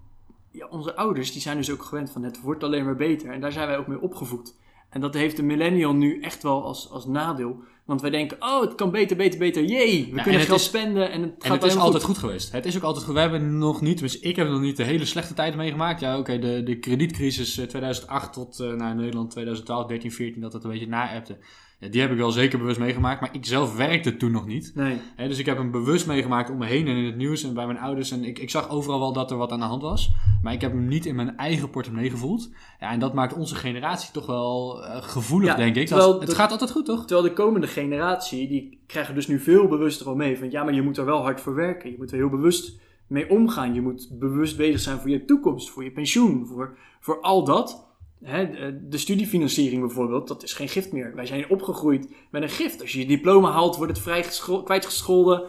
ja, 0.58 0.66
onze 0.70 0.96
ouders, 0.96 1.32
die 1.32 1.40
zijn 1.42 1.56
dus 1.56 1.70
ook 1.70 1.82
gewend 1.82 2.10
van 2.10 2.22
het 2.22 2.40
wordt 2.40 2.64
alleen 2.64 2.84
maar 2.84 2.96
beter. 2.96 3.30
En 3.30 3.40
daar 3.40 3.52
zijn 3.52 3.66
wij 3.66 3.78
ook 3.78 3.86
mee 3.86 4.00
opgevoed. 4.00 4.54
En 4.90 5.00
dat 5.00 5.14
heeft 5.14 5.36
de 5.36 5.42
millennial 5.42 5.94
nu 5.94 6.20
echt 6.20 6.42
wel 6.42 6.64
als, 6.64 6.90
als 6.90 7.06
nadeel. 7.06 7.56
Want 7.84 8.00
wij 8.00 8.10
denken, 8.10 8.36
oh, 8.40 8.60
het 8.60 8.74
kan 8.74 8.90
beter, 8.90 9.16
beter, 9.16 9.38
beter. 9.38 9.64
Jee, 9.64 10.08
we 10.10 10.16
Ja, 10.16 10.22
kunnen 10.22 10.40
geld 10.40 10.58
is- 10.60 10.64
spenden 10.66 11.10
en 11.10 11.22
het 11.22 11.30
gaat 11.38 11.44
En 11.44 11.50
het 11.52 11.62
is 11.62 11.68
helemaal 11.68 11.84
altijd 11.86 12.04
goed. 12.04 12.18
geweest. 12.18 12.52
Het 12.52 12.66
is 12.66 12.76
ook 12.76 12.82
altijd 12.82 13.04
goed. 13.04 13.14
We 13.14 13.20
hebben 13.20 13.58
nog 13.58 13.80
niet, 13.80 13.98
dus 13.98 14.18
ik 14.18 14.36
heb 14.36 14.48
nog 14.48 14.60
niet 14.60 14.76
de 14.76 14.82
hele 14.82 15.04
slechte 15.04 15.34
tijd 15.34 15.56
meegemaakt. 15.56 16.00
Ja, 16.00 16.18
oké, 16.18 16.38
de, 16.38 16.62
de 16.62 16.78
kredietcrisis 16.78 17.58
eh, 17.58 17.66
2008 17.66 18.32
tot 18.32 18.60
eh 18.60 18.72
naar 18.72 18.94
Nederland 18.94 19.30
2012, 19.30 19.86
13, 19.86 20.12
14, 20.12 20.40
dat 20.40 20.52
het 20.52 20.64
een 20.64 20.70
beetje 20.70 20.86
na-appte. 20.88 21.38
Ja, 21.80 21.88
die 21.88 22.00
heb 22.00 22.10
ik 22.10 22.16
wel 22.16 22.30
zeker 22.30 22.58
bewust 22.58 22.78
meegemaakt, 22.78 23.20
maar 23.20 23.34
ik 23.34 23.46
zelf 23.46 23.76
werkte 23.76 24.16
toen 24.16 24.30
nog 24.30 24.46
niet. 24.46 24.72
Nee. 24.74 24.98
Dus 25.16 25.38
ik 25.38 25.46
heb 25.46 25.56
hem 25.56 25.70
bewust 25.70 26.06
meegemaakt 26.06 26.50
om 26.50 26.58
me 26.58 26.66
heen 26.66 26.86
en 26.86 26.96
in 26.96 27.04
het 27.04 27.16
nieuws 27.16 27.44
en 27.44 27.54
bij 27.54 27.66
mijn 27.66 27.78
ouders. 27.78 28.10
En 28.10 28.24
ik, 28.24 28.38
ik 28.38 28.50
zag 28.50 28.70
overal 28.70 28.98
wel 28.98 29.12
dat 29.12 29.30
er 29.30 29.36
wat 29.36 29.52
aan 29.52 29.58
de 29.58 29.64
hand 29.64 29.82
was. 29.82 30.12
Maar 30.42 30.52
ik 30.52 30.60
heb 30.60 30.72
hem 30.72 30.88
niet 30.88 31.06
in 31.06 31.14
mijn 31.14 31.36
eigen 31.36 31.70
portemonnee 31.70 32.10
gevoeld. 32.10 32.50
Ja, 32.80 32.90
en 32.90 32.98
dat 32.98 33.14
maakt 33.14 33.34
onze 33.34 33.54
generatie 33.54 34.12
toch 34.12 34.26
wel 34.26 34.84
eh, 34.84 35.02
gevoelig, 35.02 35.48
Ja, 35.48 35.56
denk 35.56 35.76
ik. 35.76 35.88
Dat, 35.88 36.20
het 36.20 36.34
gaat 36.34 36.50
altijd 36.50 36.70
goed, 36.70 36.84
toch? 36.84 37.06
Terwijl 37.06 37.28
de 37.28 37.34
komende 37.34 37.66
generatie, 37.66 38.48
die 38.48 38.82
krijgen 38.86 39.14
dus 39.14 39.26
nu 39.26 39.38
veel 39.38 39.68
bewuster 39.68 40.06
al 40.06 40.14
mee. 40.14 40.38
Van 40.38 40.50
ja, 40.50 40.64
maar 40.64 40.74
je 40.74 40.82
moet 40.82 40.96
er 40.96 41.04
wel 41.04 41.22
hard 41.22 41.40
voor 41.40 41.54
werken. 41.54 41.90
Je 41.90 41.96
moet 41.98 42.10
er 42.10 42.16
heel 42.16 42.30
bewust 42.30 42.80
mee 43.06 43.30
omgaan. 43.30 43.74
Je 43.74 43.82
moet 43.82 44.08
bewust 44.18 44.56
bezig 44.56 44.80
zijn 44.80 44.98
voor 44.98 45.10
je 45.10 45.24
toekomst, 45.24 45.70
voor 45.70 45.84
je 45.84 45.92
pensioen, 45.92 46.46
voor, 46.46 46.76
voor 47.00 47.20
al 47.20 47.44
dat. 47.44 47.87
Hè, 48.22 48.50
de- 48.50 48.86
de 48.88 48.98
studiefinanciering 48.98 49.80
bijvoorbeeld, 49.80 50.28
dat 50.28 50.42
is 50.42 50.52
geen 50.52 50.68
gift 50.68 50.92
meer. 50.92 51.14
Wij 51.14 51.26
zijn 51.26 51.50
opgegroeid 51.50 52.12
met 52.30 52.42
een 52.42 52.48
gift. 52.48 52.80
Als 52.80 52.92
je 52.92 52.98
je 52.98 53.06
diploma 53.06 53.50
haalt, 53.50 53.76
wordt 53.76 53.92
het 53.92 54.02
vrij 54.02 54.24
gescho- 54.24 54.62
kwijtgescholden. 54.62 55.42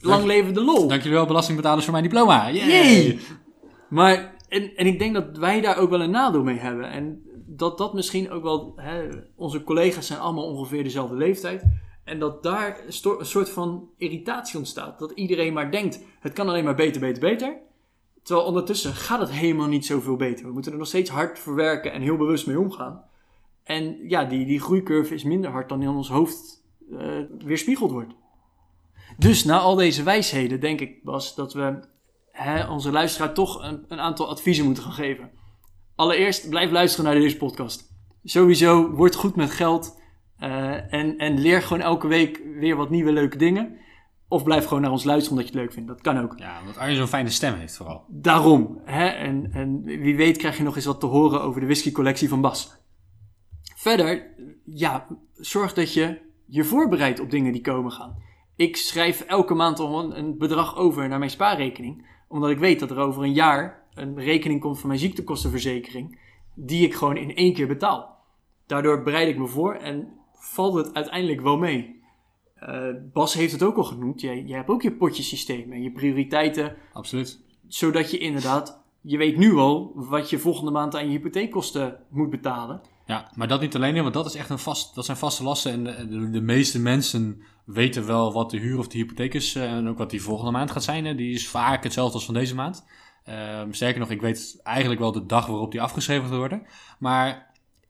Lang 0.00 0.24
leven 0.24 0.54
de 0.54 0.60
lol. 0.64 0.88
Dank 0.88 1.02
jullie 1.02 1.16
wel, 1.16 1.26
belastingbetalers, 1.26 1.84
voor 1.84 1.92
mijn 1.92 2.04
diploma. 2.04 2.48
Yay! 2.50 3.18
Maar, 3.88 4.34
en, 4.48 4.76
en 4.76 4.86
ik 4.86 4.98
denk 4.98 5.14
dat 5.14 5.36
wij 5.38 5.60
daar 5.60 5.78
ook 5.78 5.90
wel 5.90 6.00
een 6.00 6.10
nadeel 6.10 6.42
mee 6.42 6.58
hebben. 6.58 6.90
En 6.90 7.22
dat 7.46 7.78
dat 7.78 7.94
misschien 7.94 8.30
ook 8.30 8.42
wel, 8.42 8.72
hè, 8.76 9.08
onze 9.36 9.62
collega's 9.64 10.06
zijn 10.06 10.18
allemaal 10.18 10.44
ongeveer 10.46 10.82
dezelfde 10.82 11.16
leeftijd. 11.16 11.62
En 12.04 12.18
dat 12.18 12.42
daar 12.42 12.80
een 12.86 13.26
soort 13.26 13.50
van 13.50 13.88
irritatie 13.96 14.58
ontstaat. 14.58 14.98
Dat 14.98 15.10
iedereen 15.10 15.52
maar 15.52 15.70
denkt, 15.70 16.00
het 16.20 16.32
kan 16.32 16.48
alleen 16.48 16.64
maar 16.64 16.74
beter, 16.74 17.00
beter, 17.00 17.20
beter. 17.20 17.56
Terwijl 18.26 18.46
ondertussen 18.46 18.94
gaat 18.94 19.20
het 19.20 19.30
helemaal 19.30 19.66
niet 19.66 19.86
zoveel 19.86 20.16
beter. 20.16 20.46
We 20.46 20.52
moeten 20.52 20.72
er 20.72 20.78
nog 20.78 20.86
steeds 20.86 21.10
hard 21.10 21.38
voor 21.38 21.54
werken 21.54 21.92
en 21.92 22.02
heel 22.02 22.16
bewust 22.16 22.46
mee 22.46 22.60
omgaan. 22.60 23.04
En 23.64 24.08
ja, 24.08 24.24
die, 24.24 24.46
die 24.46 24.60
groeicurve 24.60 25.14
is 25.14 25.24
minder 25.24 25.50
hard 25.50 25.68
dan 25.68 25.82
in 25.82 25.88
ons 25.88 26.08
hoofd 26.08 26.64
eh, 26.90 27.20
weerspiegeld 27.38 27.90
wordt. 27.90 28.14
Dus 29.18 29.44
na 29.44 29.58
al 29.58 29.74
deze 29.74 30.02
wijsheden 30.02 30.60
denk 30.60 30.80
ik, 30.80 31.04
Bas, 31.04 31.34
dat 31.34 31.52
we 31.52 31.80
hè, 32.30 32.70
onze 32.70 32.90
luisteraar 32.90 33.34
toch 33.34 33.62
een, 33.62 33.84
een 33.88 34.00
aantal 34.00 34.28
adviezen 34.28 34.64
moeten 34.64 34.82
gaan 34.82 34.92
geven. 34.92 35.30
Allereerst, 35.94 36.48
blijf 36.48 36.70
luisteren 36.70 37.04
naar 37.10 37.20
deze 37.20 37.36
podcast. 37.36 37.94
Sowieso, 38.24 38.90
word 38.90 39.14
goed 39.14 39.36
met 39.36 39.50
geld. 39.50 40.00
eh, 40.38 40.92
en, 40.92 41.18
en 41.18 41.38
leer 41.38 41.62
gewoon 41.62 41.82
elke 41.82 42.06
week 42.06 42.42
weer 42.58 42.76
wat 42.76 42.90
nieuwe 42.90 43.12
leuke 43.12 43.36
dingen. 43.36 43.78
Of 44.28 44.42
blijf 44.42 44.64
gewoon 44.64 44.82
naar 44.82 44.90
ons 44.90 45.04
luisteren 45.04 45.38
omdat 45.38 45.52
je 45.52 45.58
het 45.58 45.62
leuk 45.62 45.74
vindt. 45.74 45.88
Dat 45.88 46.00
kan 46.00 46.22
ook. 46.22 46.38
Ja, 46.38 46.60
omdat 46.60 46.76
Arjen 46.76 46.96
zo'n 46.96 47.06
fijne 47.06 47.30
stem 47.30 47.54
heeft 47.54 47.76
vooral. 47.76 48.04
Daarom. 48.08 48.80
Hè? 48.84 49.06
En, 49.06 49.52
en 49.52 49.82
wie 49.82 50.16
weet 50.16 50.36
krijg 50.36 50.56
je 50.56 50.62
nog 50.62 50.76
eens 50.76 50.84
wat 50.84 51.00
te 51.00 51.06
horen 51.06 51.42
over 51.42 51.60
de 51.60 51.66
whiskycollectie 51.66 52.28
van 52.28 52.40
Bas. 52.40 52.76
Verder, 53.76 54.34
ja, 54.64 55.06
zorg 55.34 55.72
dat 55.72 55.92
je 55.92 56.18
je 56.46 56.64
voorbereidt 56.64 57.20
op 57.20 57.30
dingen 57.30 57.52
die 57.52 57.60
komen 57.60 57.92
gaan. 57.92 58.22
Ik 58.56 58.76
schrijf 58.76 59.20
elke 59.20 59.54
maand 59.54 59.78
al 59.78 60.04
een, 60.04 60.18
een 60.18 60.38
bedrag 60.38 60.76
over 60.76 61.08
naar 61.08 61.18
mijn 61.18 61.30
spaarrekening. 61.30 62.06
Omdat 62.28 62.50
ik 62.50 62.58
weet 62.58 62.80
dat 62.80 62.90
er 62.90 62.98
over 62.98 63.22
een 63.22 63.32
jaar 63.32 63.84
een 63.94 64.18
rekening 64.18 64.60
komt 64.60 64.78
van 64.78 64.88
mijn 64.88 65.00
ziektekostenverzekering. 65.00 66.18
Die 66.54 66.84
ik 66.84 66.94
gewoon 66.94 67.16
in 67.16 67.34
één 67.34 67.54
keer 67.54 67.66
betaal. 67.66 68.16
Daardoor 68.66 69.02
bereid 69.02 69.28
ik 69.28 69.38
me 69.38 69.46
voor 69.46 69.74
en 69.74 70.12
valt 70.34 70.74
het 70.74 70.94
uiteindelijk 70.94 71.40
wel 71.40 71.56
mee. 71.56 71.95
Eh, 72.66 72.88
Bas 73.12 73.34
heeft 73.34 73.52
het 73.52 73.62
ook 73.62 73.76
al 73.76 73.84
genoemd. 73.84 74.20
Jij, 74.20 74.42
jij 74.46 74.56
hebt 74.56 74.68
ook 74.68 74.82
je 74.82 74.92
potjesysteem 74.92 75.72
en 75.72 75.82
je 75.82 75.92
prioriteiten 75.92 76.76
Absoluut. 76.92 77.40
zodat 77.66 78.10
je 78.10 78.18
inderdaad, 78.18 78.82
je 79.00 79.16
weet 79.16 79.36
nu 79.36 79.54
al 79.54 79.92
wat 79.94 80.30
je 80.30 80.38
volgende 80.38 80.70
maand 80.70 80.96
aan 80.96 81.04
je 81.04 81.10
hypotheekkosten 81.10 81.96
moet 82.10 82.30
betalen. 82.30 82.80
Ja, 83.06 83.30
maar 83.34 83.48
dat 83.48 83.60
niet 83.60 83.74
alleen, 83.74 84.02
want 84.02 84.14
dat, 84.14 84.26
is 84.26 84.34
echt 84.34 84.50
een 84.50 84.58
vast, 84.58 84.94
dat 84.94 85.04
zijn 85.04 85.16
vaste 85.16 85.42
lasten. 85.42 85.72
En 85.72 85.84
de, 85.84 86.08
de, 86.08 86.30
de 86.30 86.40
meeste 86.40 86.80
mensen 86.80 87.42
weten 87.64 88.06
wel 88.06 88.32
wat 88.32 88.50
de 88.50 88.58
huur 88.58 88.78
of 88.78 88.88
de 88.88 88.98
hypotheek 88.98 89.34
is. 89.34 89.54
eh, 89.54 89.72
en 89.72 89.88
ook 89.88 89.98
wat 89.98 90.10
die 90.10 90.22
volgende 90.22 90.50
maand 90.50 90.70
gaat 90.70 90.84
zijn. 90.84 91.16
Die 91.16 91.34
is 91.34 91.48
vaak 91.48 91.82
hetzelfde 91.82 92.14
als 92.14 92.24
van 92.24 92.34
deze 92.34 92.54
maand. 92.54 92.84
Ehm, 93.24 93.72
sterker 93.72 94.00
nog, 94.00 94.10
ik 94.10 94.20
weet 94.20 94.60
eigenlijk 94.62 95.00
wel 95.00 95.12
de 95.12 95.26
dag 95.26 95.46
waarop 95.46 95.70
die 95.70 95.82
afgeschreven 95.82 96.28
gaat 96.28 96.36
worden. 96.36 96.66
Maar 96.98 97.45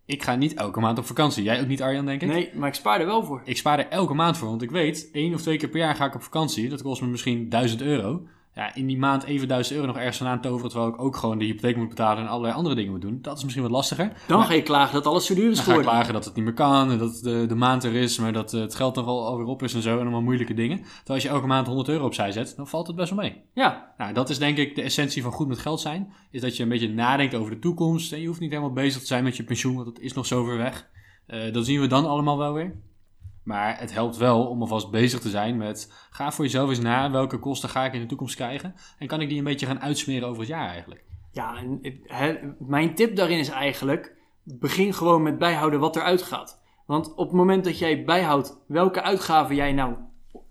ik 0.07 0.23
ga 0.23 0.35
niet 0.35 0.55
elke 0.55 0.81
maand 0.81 0.99
op 0.99 1.07
vakantie. 1.07 1.43
Jij 1.45 1.61
ook 1.61 1.67
niet, 1.67 1.83
Arjan, 1.83 2.07
denk 2.07 2.23
ik? 2.23 2.29
Nee, 2.29 2.51
maar 2.55 2.69
ik 2.69 2.75
spaar 2.75 3.01
er 3.01 3.07
wel 3.07 3.25
voor. 3.25 3.43
Ik 3.45 3.57
spaar 3.57 3.79
er 3.79 3.89
elke 3.89 4.15
maand 4.15 4.37
voor, 4.37 4.49
want 4.49 4.63
ik 4.63 4.71
weet, 4.71 5.09
één 5.13 5.35
of 5.35 5.43
twee 5.43 5.57
keer 5.57 5.69
per 5.69 5.79
jaar 5.79 5.95
ga 5.95 6.07
ik 6.07 6.15
op 6.15 6.23
vakantie. 6.23 6.69
Dat 6.69 6.83
kost 6.83 7.03
me 7.03 7.09
misschien 7.09 7.49
1000 7.49 7.83
euro. 7.83 8.27
Ja, 8.57 8.75
in 8.75 8.87
die 8.87 8.99
maand 8.99 9.25
even 9.25 9.49
1000 9.49 9.75
euro 9.77 9.87
nog 9.89 9.97
ergens 9.97 10.17
vandaan 10.17 10.41
toveren, 10.41 10.71
terwijl 10.71 10.93
ik 10.93 11.01
ook 11.01 11.17
gewoon 11.17 11.39
de 11.39 11.45
hypotheek 11.45 11.77
moet 11.77 11.89
betalen 11.89 12.23
en 12.23 12.29
allerlei 12.29 12.55
andere 12.55 12.75
dingen 12.75 12.91
moet 12.93 13.01
doen. 13.01 13.19
Dat 13.23 13.37
is 13.37 13.43
misschien 13.43 13.63
wat 13.65 13.73
lastiger. 13.73 14.13
Dan 14.27 14.39
Maar- 14.39 14.47
ga 14.47 14.53
je 14.53 14.63
klagen 14.63 14.95
dat 14.95 15.07
alles 15.07 15.27
zo 15.27 15.35
duur 15.35 15.51
is 15.51 15.55
Dan 15.57 15.65
ga 15.65 15.71
geworden. 15.71 15.91
klagen 15.93 16.13
dat 16.13 16.25
het 16.25 16.35
niet 16.35 16.45
meer 16.45 16.55
kan 16.55 16.91
en 16.91 16.99
dat 16.99 17.19
de, 17.23 17.45
de 17.49 17.55
maand 17.55 17.85
er 17.85 17.95
is, 17.95 18.19
maar 18.19 18.33
dat 18.33 18.55
eh, 18.55 18.61
het 18.61 18.75
geld 18.75 18.95
nog 18.95 19.07
al 19.07 19.27
alweer 19.27 19.47
op 19.47 19.63
is 19.63 19.75
en 19.75 19.83
zo 19.83 19.95
en 19.95 20.01
allemaal 20.01 20.23
moeilijke 20.23 20.55
dingen. 20.55 20.77
Terwijl 20.79 21.03
als 21.07 21.23
je 21.23 21.29
elke 21.29 21.47
maand 21.47 21.67
100 21.67 21.89
euro 21.89 22.05
opzij 22.05 22.33
zet, 22.33 22.57
dan 22.57 22.69
valt 22.69 22.87
het 22.87 22.97
best 22.97 23.11
wel 23.11 23.19
mee. 23.19 23.43
Ja, 23.55 23.95
Nou, 23.99 24.13
dat 24.13 24.29
is 24.31 24.39
denk 24.39 24.57
ik 24.59 24.75
de 24.75 24.83
essentie 24.83 25.23
van 25.23 25.33
goed 25.33 25.49
met 25.49 25.59
geld 25.59 25.81
zijn. 25.81 26.13
Is 26.31 26.41
dat 26.41 26.57
je 26.57 26.63
een 26.63 26.69
beetje 26.69 26.89
nadenkt 26.89 27.35
over 27.35 27.51
de 27.51 27.59
toekomst. 27.59 28.13
En 28.13 28.21
je 28.21 28.27
hoeft 28.27 28.41
niet 28.41 28.51
helemaal 28.51 28.73
bezig 28.73 29.01
te 29.01 29.07
zijn 29.07 29.25
met 29.25 29.37
je 29.37 29.45
pensioen, 29.45 29.75
want 29.75 29.87
het 29.87 29.99
is 30.01 30.13
nog 30.13 30.27
zo 30.27 30.45
ver 30.45 30.57
weg. 30.57 30.89
Eh, 31.27 31.53
dat 31.53 31.65
zien 31.67 31.81
we 31.81 31.87
dan 31.87 32.07
allemaal 32.07 32.39
wel 32.39 32.53
weer. 32.53 32.75
Maar 33.47 33.79
het 33.79 33.93
helpt 33.93 34.17
wel 34.17 34.47
om 34.47 34.61
alvast 34.61 34.91
bezig 34.91 35.21
te 35.21 35.31
zijn 35.31 35.57
met... 35.57 35.93
Ga 36.11 36.33
voor 36.33 36.45
jezelf 36.45 36.69
eens 36.69 36.79
na, 36.79 37.11
welke 37.11 37.39
kosten 37.39 37.69
ga 37.69 37.85
ik 37.85 37.93
in 37.93 38.01
de 38.01 38.07
toekomst 38.07 38.35
krijgen? 38.35 38.75
En 38.99 39.07
kan 39.07 39.21
ik 39.21 39.29
die 39.29 39.39
een 39.39 39.45
beetje 39.45 39.67
gaan 39.67 39.81
uitsmeren 39.81 40.29
over 40.29 40.41
het 40.41 40.49
jaar 40.49 40.69
eigenlijk? 40.69 41.05
ja 41.37 41.57
en 41.57 42.57
mijn 42.59 42.95
tip 42.95 43.17
daarin 43.17 43.39
is 43.39 43.49
eigenlijk, 43.49 44.15
begin 44.43 44.95
gewoon 44.95 45.23
met 45.23 45.39
bijhouden 45.39 45.81
wat 45.81 45.97
eruit 45.97 46.23
gaat. 46.23 46.63
Want 46.87 47.15
op 47.15 47.27
het 47.27 47.37
moment 47.37 47.65
dat 47.65 47.79
jij 47.79 48.05
bijhoudt 48.05 48.65
welke 48.67 49.03
uitgaven 49.03 49.55
jij 49.55 49.73
nou 49.73 49.95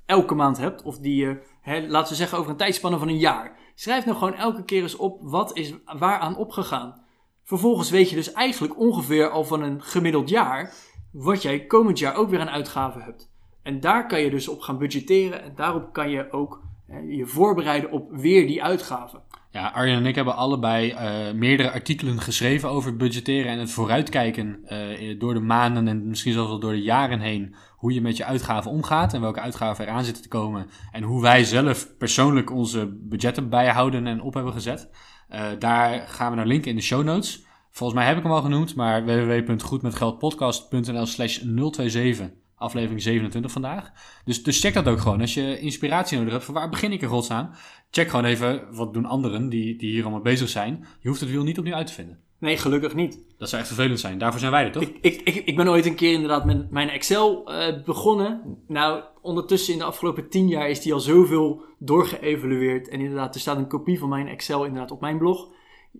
elke 0.06 0.36
maand 0.36 0.58
hebt, 0.58 0.84
of 0.84 1.00
die 1.00 1.16
je, 1.16 1.42
laten 1.88 2.12
we 2.12 2.18
zeggen 2.18 2.38
over 2.38 2.52
een 2.52 2.58
tijdspanne 2.58 2.98
van 2.98 3.08
een 3.08 3.18
jaar, 3.18 3.58
schrijf 3.76 4.06
nou 4.06 4.18
gewoon 4.18 4.34
elke 4.34 4.64
keer 4.64 4.82
eens 4.82 4.96
op 4.96 5.20
wat 5.22 5.58
is 5.58 5.74
waaraan 5.98 6.38
opgegaan. 6.38 7.04
Vervolgens 7.44 7.90
weet 7.90 8.10
je 8.10 8.16
dus 8.16 8.32
eigenlijk 8.32 8.80
ongeveer 8.80 9.30
al 9.30 9.44
van 9.44 9.62
een 9.62 9.82
gemiddeld 9.82 10.30
jaar 10.30 10.74
wat 11.18 11.42
jij 11.42 11.66
komend 11.66 12.00
jaar 12.00 12.16
ook 12.16 12.30
weer 12.30 12.40
aan 12.40 12.50
uitgaven 12.50 13.02
hebt. 13.02 13.32
En 13.64 13.80
daar 13.80 14.08
kan 14.08 14.22
je 14.22 14.30
dus 14.30 14.48
op 14.48 14.60
gaan 14.60 14.78
budgetteren 14.78 15.44
en 15.44 15.52
daarop 15.56 15.94
kan 15.94 16.10
je 16.10 16.32
ook 16.32 16.64
je 17.08 17.26
voorbereiden 17.26 17.92
op 17.92 18.12
weer 18.12 18.48
die 18.48 18.64
uitgaven. 18.64 19.22
Ja, 19.52 19.68
Arjen 19.68 19.98
en 19.98 20.06
ik 20.06 20.16
hebben 20.16 20.36
allebei 20.36 20.92
eh, 20.92 21.32
meerdere 21.34 21.72
artikelen 21.72 22.22
geschreven 22.22 22.70
over 22.70 22.96
budgetteren 22.96 23.52
en 23.52 23.60
het 23.60 23.72
vooruitkijken 23.72 24.60
eh, 24.66 25.20
door 25.20 25.34
de 25.34 25.40
maanden 25.40 25.88
en 25.88 26.08
misschien 26.08 26.34
zelfs 26.34 26.50
wel 26.50 26.60
door 26.60 26.72
de 26.72 26.82
jaren 26.82 27.20
heen. 27.20 27.56
Hoe 27.76 27.94
je 27.94 28.02
met 28.02 28.18
je 28.18 28.26
uitgaven 28.26 28.72
omgaat 28.72 29.14
en 29.14 29.22
welke 29.22 29.40
uitgaven 29.40 29.86
eraan 29.86 30.04
zitten 30.04 30.24
te 30.24 30.30
komen. 30.30 30.70
En 30.92 31.04
hoe 31.04 31.22
wij 31.22 31.44
zelf 31.44 31.98
persoonlijk 31.98 32.52
onze 32.52 32.98
budgetten 33.02 33.50
bijhouden 33.50 34.08
en 34.08 34.22
op 34.22 34.34
hebben 34.34 34.54
gezet. 34.54 34.90
Eh, 35.28 35.46
daar 35.60 36.08
gaan 36.08 36.30
we 36.30 36.36
naar 36.36 36.46
linken 36.46 36.70
in 36.70 36.76
de 36.76 36.82
show 36.82 37.04
notes. 37.04 37.46
Volgens 37.76 38.00
mij 38.00 38.08
heb 38.08 38.18
ik 38.18 38.24
hem 38.24 38.32
al 38.32 38.42
genoemd, 38.42 38.76
maar 38.76 39.06
www.goedmetgeldpodcast.nl 39.06 41.06
slash 41.06 41.38
027, 41.38 42.30
aflevering 42.56 43.02
27 43.02 43.52
vandaag. 43.52 43.92
Dus, 44.26 44.44
dus 44.44 44.60
check 44.60 44.74
dat 44.74 44.88
ook 44.88 45.00
gewoon. 45.00 45.22
Als 45.22 45.34
je 45.34 45.60
inspiratie 45.60 46.18
nodig 46.18 46.34
hebt, 46.34 46.46
van 46.46 46.54
waar 46.54 46.70
begin 46.70 46.92
ik 46.92 47.02
in 47.02 47.08
godsnaam? 47.08 47.50
Check 47.92 48.10
gewoon 48.10 48.26
even, 48.26 48.64
wat 48.72 48.94
doen 48.94 49.06
anderen 49.06 49.50
die, 49.50 49.78
die 49.78 49.92
hier 49.92 50.02
allemaal 50.02 50.22
bezig 50.22 50.50
zijn. 50.50 50.86
Je 51.00 51.08
hoeft 51.08 51.20
het 51.20 51.30
wiel 51.30 51.44
niet 51.44 51.58
opnieuw 51.58 51.74
uit 51.74 51.88
te 51.88 51.94
vinden. 51.94 52.20
Nee, 52.40 52.58
gelukkig 52.58 52.96
niet. 52.96 53.20
Dat 53.38 53.50
zou 53.50 53.62
echt 53.62 53.72
vervelend 53.72 54.00
zijn. 54.00 54.18
Daarvoor 54.18 54.40
zijn 54.40 54.52
wij 54.52 54.66
er, 54.66 54.72
toch? 54.72 54.84
Ik, 54.84 54.98
ik, 55.02 55.22
ik, 55.22 55.36
ik 55.36 55.56
ben 55.56 55.68
ooit 55.68 55.86
een 55.86 55.96
keer 55.96 56.14
inderdaad 56.14 56.46
met 56.46 56.72
mijn 56.72 56.90
Excel 56.90 57.52
eh, 57.52 57.84
begonnen. 57.84 58.58
Nou, 58.68 59.04
ondertussen 59.22 59.74
in 59.74 59.80
de 59.80 59.86
afgelopen 59.86 60.30
tien 60.30 60.48
jaar 60.48 60.70
is 60.70 60.82
die 60.82 60.94
al 60.94 61.00
zoveel 61.00 61.64
doorgeëvalueerd. 61.80 62.90
En 62.90 63.00
inderdaad, 63.00 63.36
er 63.36 63.42
staat 63.42 63.58
een 63.58 63.68
kopie 63.68 64.00
van 64.00 64.10
mijn 64.10 64.28
Excel 64.28 64.66
inderdaad 64.66 64.92
op 64.92 65.02
mijn 65.02 65.18
blog. 65.18 65.48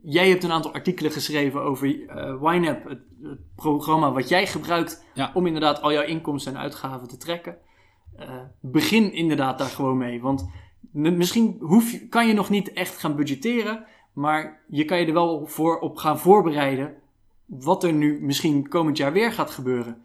Jij 0.04 0.30
hebt 0.30 0.44
een 0.44 0.52
aantal 0.52 0.74
artikelen 0.74 1.12
geschreven 1.12 1.62
over 1.62 1.88
uh, 1.88 2.54
YNAB, 2.54 2.90
het, 2.90 3.00
het, 3.22 3.40
programma 3.56 4.12
wat 4.12 4.30
jij 4.30 4.48
gebruikt 4.48 5.06
Ja. 5.14 5.32
om 5.34 5.46
inderdaad 5.46 5.82
al 5.82 5.92
jouw 5.92 6.04
inkomsten 6.04 6.54
en 6.54 6.60
uitgaven 6.60 7.08
te 7.08 7.18
trekken. 7.18 7.58
Uh, 8.20 8.30
begin 8.60 9.14
inderdaad 9.14 9.58
daar 9.58 9.70
gewoon 9.70 9.98
mee. 9.98 10.22
Want 10.22 10.50
misschien 10.92 11.58
hoef 11.60 11.92
je, 11.92 12.08
kan 12.08 12.28
je 12.28 12.34
nog 12.34 12.50
niet 12.50 12.74
echt 12.74 12.98
gaan 12.98 13.16
budgetteren, 13.16 13.86
maar 14.14 14.62
je 14.68 14.86
kan 14.86 15.00
je 15.00 15.06
er 15.06 15.14
wel 15.14 15.48
voor 15.48 15.80
op 15.80 15.98
gaan 15.98 16.20
voorbereiden 16.20 16.94
wat 17.46 17.84
er 17.84 17.94
nu 17.94 18.20
misschien 18.22 18.68
komend 18.68 18.98
jaar 18.98 19.14
weer 19.14 19.32
gaat 19.32 19.52
gebeuren. 19.52 20.04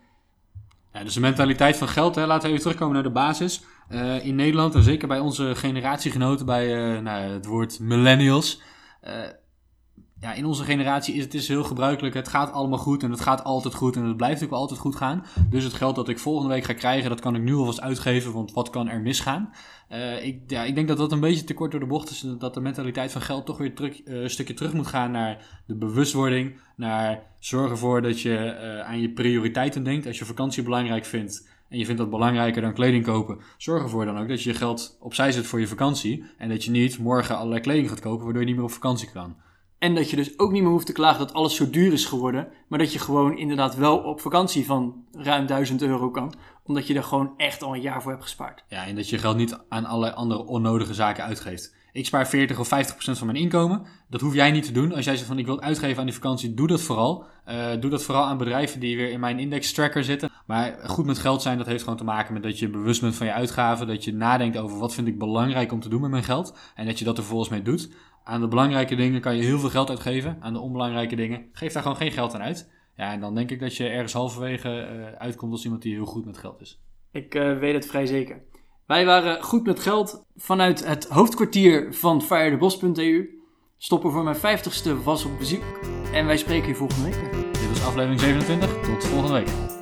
Ja, 0.92 1.04
dus 1.04 1.14
de 1.14 1.20
mentaliteit 1.20 1.76
van 1.76 1.88
geld, 1.88 2.14
hè, 2.14 2.26
laten 2.26 2.42
we 2.42 2.48
even 2.48 2.60
terugkomen 2.60 2.94
naar 2.94 3.02
de 3.02 3.10
basis. 3.10 3.64
Uh, 3.90 4.26
in 4.26 4.34
Nederland 4.34 4.74
en 4.74 4.82
zeker 4.82 5.08
bij 5.08 5.18
onze 5.18 5.54
generatiegenoten, 5.54 6.46
bij 6.46 6.94
uh, 6.94 7.00
nou, 7.00 7.32
het 7.32 7.46
woord 7.46 7.80
millennials. 7.80 8.62
Uh, 9.04 9.12
ja, 10.20 10.32
in 10.32 10.46
onze 10.46 10.64
generatie 10.64 11.14
is 11.14 11.24
het 11.24 11.34
is 11.34 11.48
heel 11.48 11.64
gebruikelijk. 11.64 12.14
Het 12.14 12.28
gaat 12.28 12.52
allemaal 12.52 12.78
goed 12.78 13.02
en 13.02 13.10
het 13.10 13.20
gaat 13.20 13.44
altijd 13.44 13.74
goed 13.74 13.96
en 13.96 14.04
het 14.04 14.16
blijft 14.16 14.44
ook 14.44 14.50
altijd 14.50 14.80
goed 14.80 14.96
gaan. 14.96 15.24
Dus 15.50 15.64
het 15.64 15.72
geld 15.72 15.96
dat 15.96 16.08
ik 16.08 16.18
volgende 16.18 16.54
week 16.54 16.64
ga 16.64 16.72
krijgen, 16.72 17.10
dat 17.10 17.20
kan 17.20 17.34
ik 17.34 17.42
nu 17.42 17.54
alvast 17.54 17.80
uitgeven, 17.80 18.32
want 18.32 18.52
wat 18.52 18.70
kan 18.70 18.88
er 18.88 19.00
misgaan? 19.00 19.50
Uh, 19.92 20.24
ik, 20.24 20.40
ja, 20.46 20.64
ik 20.64 20.74
denk 20.74 20.88
dat 20.88 20.96
dat 20.96 21.12
een 21.12 21.20
beetje 21.20 21.44
te 21.44 21.54
kort 21.54 21.70
door 21.70 21.80
de 21.80 21.86
bocht 21.86 22.10
is. 22.10 22.26
Dat 22.38 22.54
de 22.54 22.60
mentaliteit 22.60 23.12
van 23.12 23.20
geld 23.20 23.46
toch 23.46 23.58
weer 23.58 23.72
uh, 23.80 24.22
een 24.22 24.30
stukje 24.30 24.54
terug 24.54 24.72
moet 24.72 24.86
gaan 24.86 25.10
naar 25.10 25.62
de 25.66 25.74
bewustwording. 25.74 26.60
Naar 26.76 27.22
zorgen 27.38 27.70
ervoor 27.70 28.02
dat 28.02 28.20
je 28.20 28.56
uh, 28.62 28.88
aan 28.88 29.00
je 29.00 29.10
prioriteiten 29.10 29.84
denkt. 29.84 30.06
Als 30.06 30.18
je 30.18 30.24
vakantie 30.24 30.62
belangrijk 30.62 31.04
vindt 31.04 31.48
en 31.68 31.78
je 31.78 31.84
vindt 31.84 32.00
dat 32.00 32.10
belangrijker 32.10 32.62
dan 32.62 32.72
kleding 32.72 33.04
kopen, 33.04 33.38
zorg 33.56 33.82
ervoor 33.82 34.04
dan 34.04 34.18
ook 34.18 34.28
dat 34.28 34.42
je 34.42 34.50
je 34.50 34.56
geld 34.56 34.96
opzij 35.00 35.32
zet 35.32 35.46
voor 35.46 35.60
je 35.60 35.66
vakantie. 35.66 36.24
En 36.38 36.48
dat 36.48 36.64
je 36.64 36.70
niet 36.70 36.98
morgen 36.98 37.36
allerlei 37.36 37.60
kleding 37.60 37.88
gaat 37.88 38.00
kopen 38.00 38.24
waardoor 38.24 38.42
je 38.42 38.48
niet 38.48 38.56
meer 38.56 38.64
op 38.64 38.72
vakantie 38.72 39.10
kan. 39.10 39.36
En 39.80 39.94
dat 39.94 40.10
je 40.10 40.16
dus 40.16 40.38
ook 40.38 40.52
niet 40.52 40.62
meer 40.62 40.70
hoeft 40.70 40.86
te 40.86 40.92
klagen 40.92 41.18
dat 41.18 41.32
alles 41.32 41.56
zo 41.56 41.70
duur 41.70 41.92
is 41.92 42.04
geworden. 42.04 42.48
Maar 42.68 42.78
dat 42.78 42.92
je 42.92 42.98
gewoon 42.98 43.38
inderdaad 43.38 43.76
wel 43.76 43.98
op 43.98 44.20
vakantie 44.20 44.66
van 44.66 45.04
ruim 45.12 45.46
1000 45.46 45.82
euro 45.82 46.10
kan. 46.10 46.34
Omdat 46.64 46.86
je 46.86 46.94
er 46.94 47.02
gewoon 47.02 47.32
echt 47.36 47.62
al 47.62 47.74
een 47.74 47.80
jaar 47.80 48.02
voor 48.02 48.10
hebt 48.10 48.22
gespaard. 48.22 48.64
Ja, 48.68 48.86
en 48.86 48.94
dat 48.94 49.08
je 49.08 49.18
geld 49.18 49.36
niet 49.36 49.58
aan 49.68 49.84
allerlei 49.84 50.14
andere 50.14 50.46
onnodige 50.46 50.94
zaken 50.94 51.24
uitgeeft. 51.24 51.74
Ik 51.92 52.06
spaar 52.06 52.28
40 52.28 52.58
of 52.58 52.68
50 52.68 52.94
procent 52.94 53.18
van 53.18 53.26
mijn 53.26 53.38
inkomen. 53.38 53.82
Dat 54.08 54.20
hoef 54.20 54.34
jij 54.34 54.50
niet 54.50 54.64
te 54.64 54.72
doen. 54.72 54.94
Als 54.94 55.04
jij 55.04 55.14
zegt 55.16 55.28
van 55.28 55.38
ik 55.38 55.46
wil 55.46 55.60
uitgeven 55.60 55.98
aan 55.98 56.04
die 56.04 56.14
vakantie, 56.14 56.54
doe 56.54 56.66
dat 56.66 56.80
vooral. 56.80 57.24
Uh, 57.48 57.70
doe 57.80 57.90
dat 57.90 58.02
vooral 58.02 58.24
aan 58.24 58.38
bedrijven 58.38 58.80
die 58.80 58.96
weer 58.96 59.10
in 59.10 59.20
mijn 59.20 59.38
index 59.38 59.72
tracker 59.72 60.04
zitten. 60.04 60.30
Maar 60.46 60.78
goed 60.84 61.06
met 61.06 61.18
geld 61.18 61.42
zijn, 61.42 61.58
dat 61.58 61.66
heeft 61.66 61.82
gewoon 61.82 61.98
te 61.98 62.04
maken 62.04 62.32
met 62.32 62.42
dat 62.42 62.58
je 62.58 62.68
bewust 62.68 63.00
bent 63.00 63.14
van 63.14 63.26
je 63.26 63.32
uitgaven. 63.32 63.86
Dat 63.86 64.04
je 64.04 64.14
nadenkt 64.14 64.56
over 64.56 64.78
wat 64.78 64.94
vind 64.94 65.06
ik 65.06 65.18
belangrijk 65.18 65.72
om 65.72 65.80
te 65.80 65.88
doen 65.88 66.00
met 66.00 66.10
mijn 66.10 66.24
geld. 66.24 66.54
En 66.74 66.86
dat 66.86 66.98
je 66.98 67.04
dat 67.04 67.16
er 67.16 67.22
vervolgens 67.22 67.50
mee 67.50 67.62
doet. 67.62 67.90
Aan 68.30 68.40
de 68.40 68.48
belangrijke 68.48 68.94
dingen 68.94 69.20
kan 69.20 69.36
je 69.36 69.42
heel 69.42 69.58
veel 69.58 69.68
geld 69.68 69.88
uitgeven. 69.88 70.36
Aan 70.40 70.52
de 70.52 70.58
onbelangrijke 70.58 71.16
dingen 71.16 71.48
geef 71.52 71.72
daar 71.72 71.82
gewoon 71.82 71.96
geen 71.96 72.12
geld 72.12 72.34
aan 72.34 72.42
uit. 72.42 72.70
Ja, 72.96 73.12
en 73.12 73.20
dan 73.20 73.34
denk 73.34 73.50
ik 73.50 73.60
dat 73.60 73.76
je 73.76 73.88
ergens 73.88 74.12
halverwege 74.12 74.68
uh, 74.68 75.18
uitkomt 75.18 75.52
als 75.52 75.64
iemand 75.64 75.82
die 75.82 75.94
heel 75.94 76.04
goed 76.04 76.24
met 76.24 76.38
geld 76.38 76.60
is. 76.60 76.80
Ik 77.12 77.34
uh, 77.34 77.58
weet 77.58 77.74
het 77.74 77.86
vrij 77.86 78.06
zeker. 78.06 78.42
Wij 78.86 79.04
waren 79.06 79.42
goed 79.42 79.66
met 79.66 79.80
geld 79.80 80.24
vanuit 80.36 80.86
het 80.86 81.08
hoofdkwartier 81.08 81.94
van 81.94 82.22
firedebos.eu. 82.22 83.28
Stoppen 83.78 84.10
voor 84.10 84.24
mijn 84.24 84.36
50ste 84.36 85.04
was 85.04 85.24
op 85.24 85.38
bezoek. 85.38 85.64
En 86.12 86.26
wij 86.26 86.36
spreken 86.36 86.68
je 86.68 86.74
volgende 86.74 87.10
week. 87.10 87.32
Dit 87.52 87.68
was 87.68 87.84
aflevering 87.84 88.20
27. 88.20 88.80
Tot 88.80 89.04
volgende 89.04 89.32
week. 89.32 89.79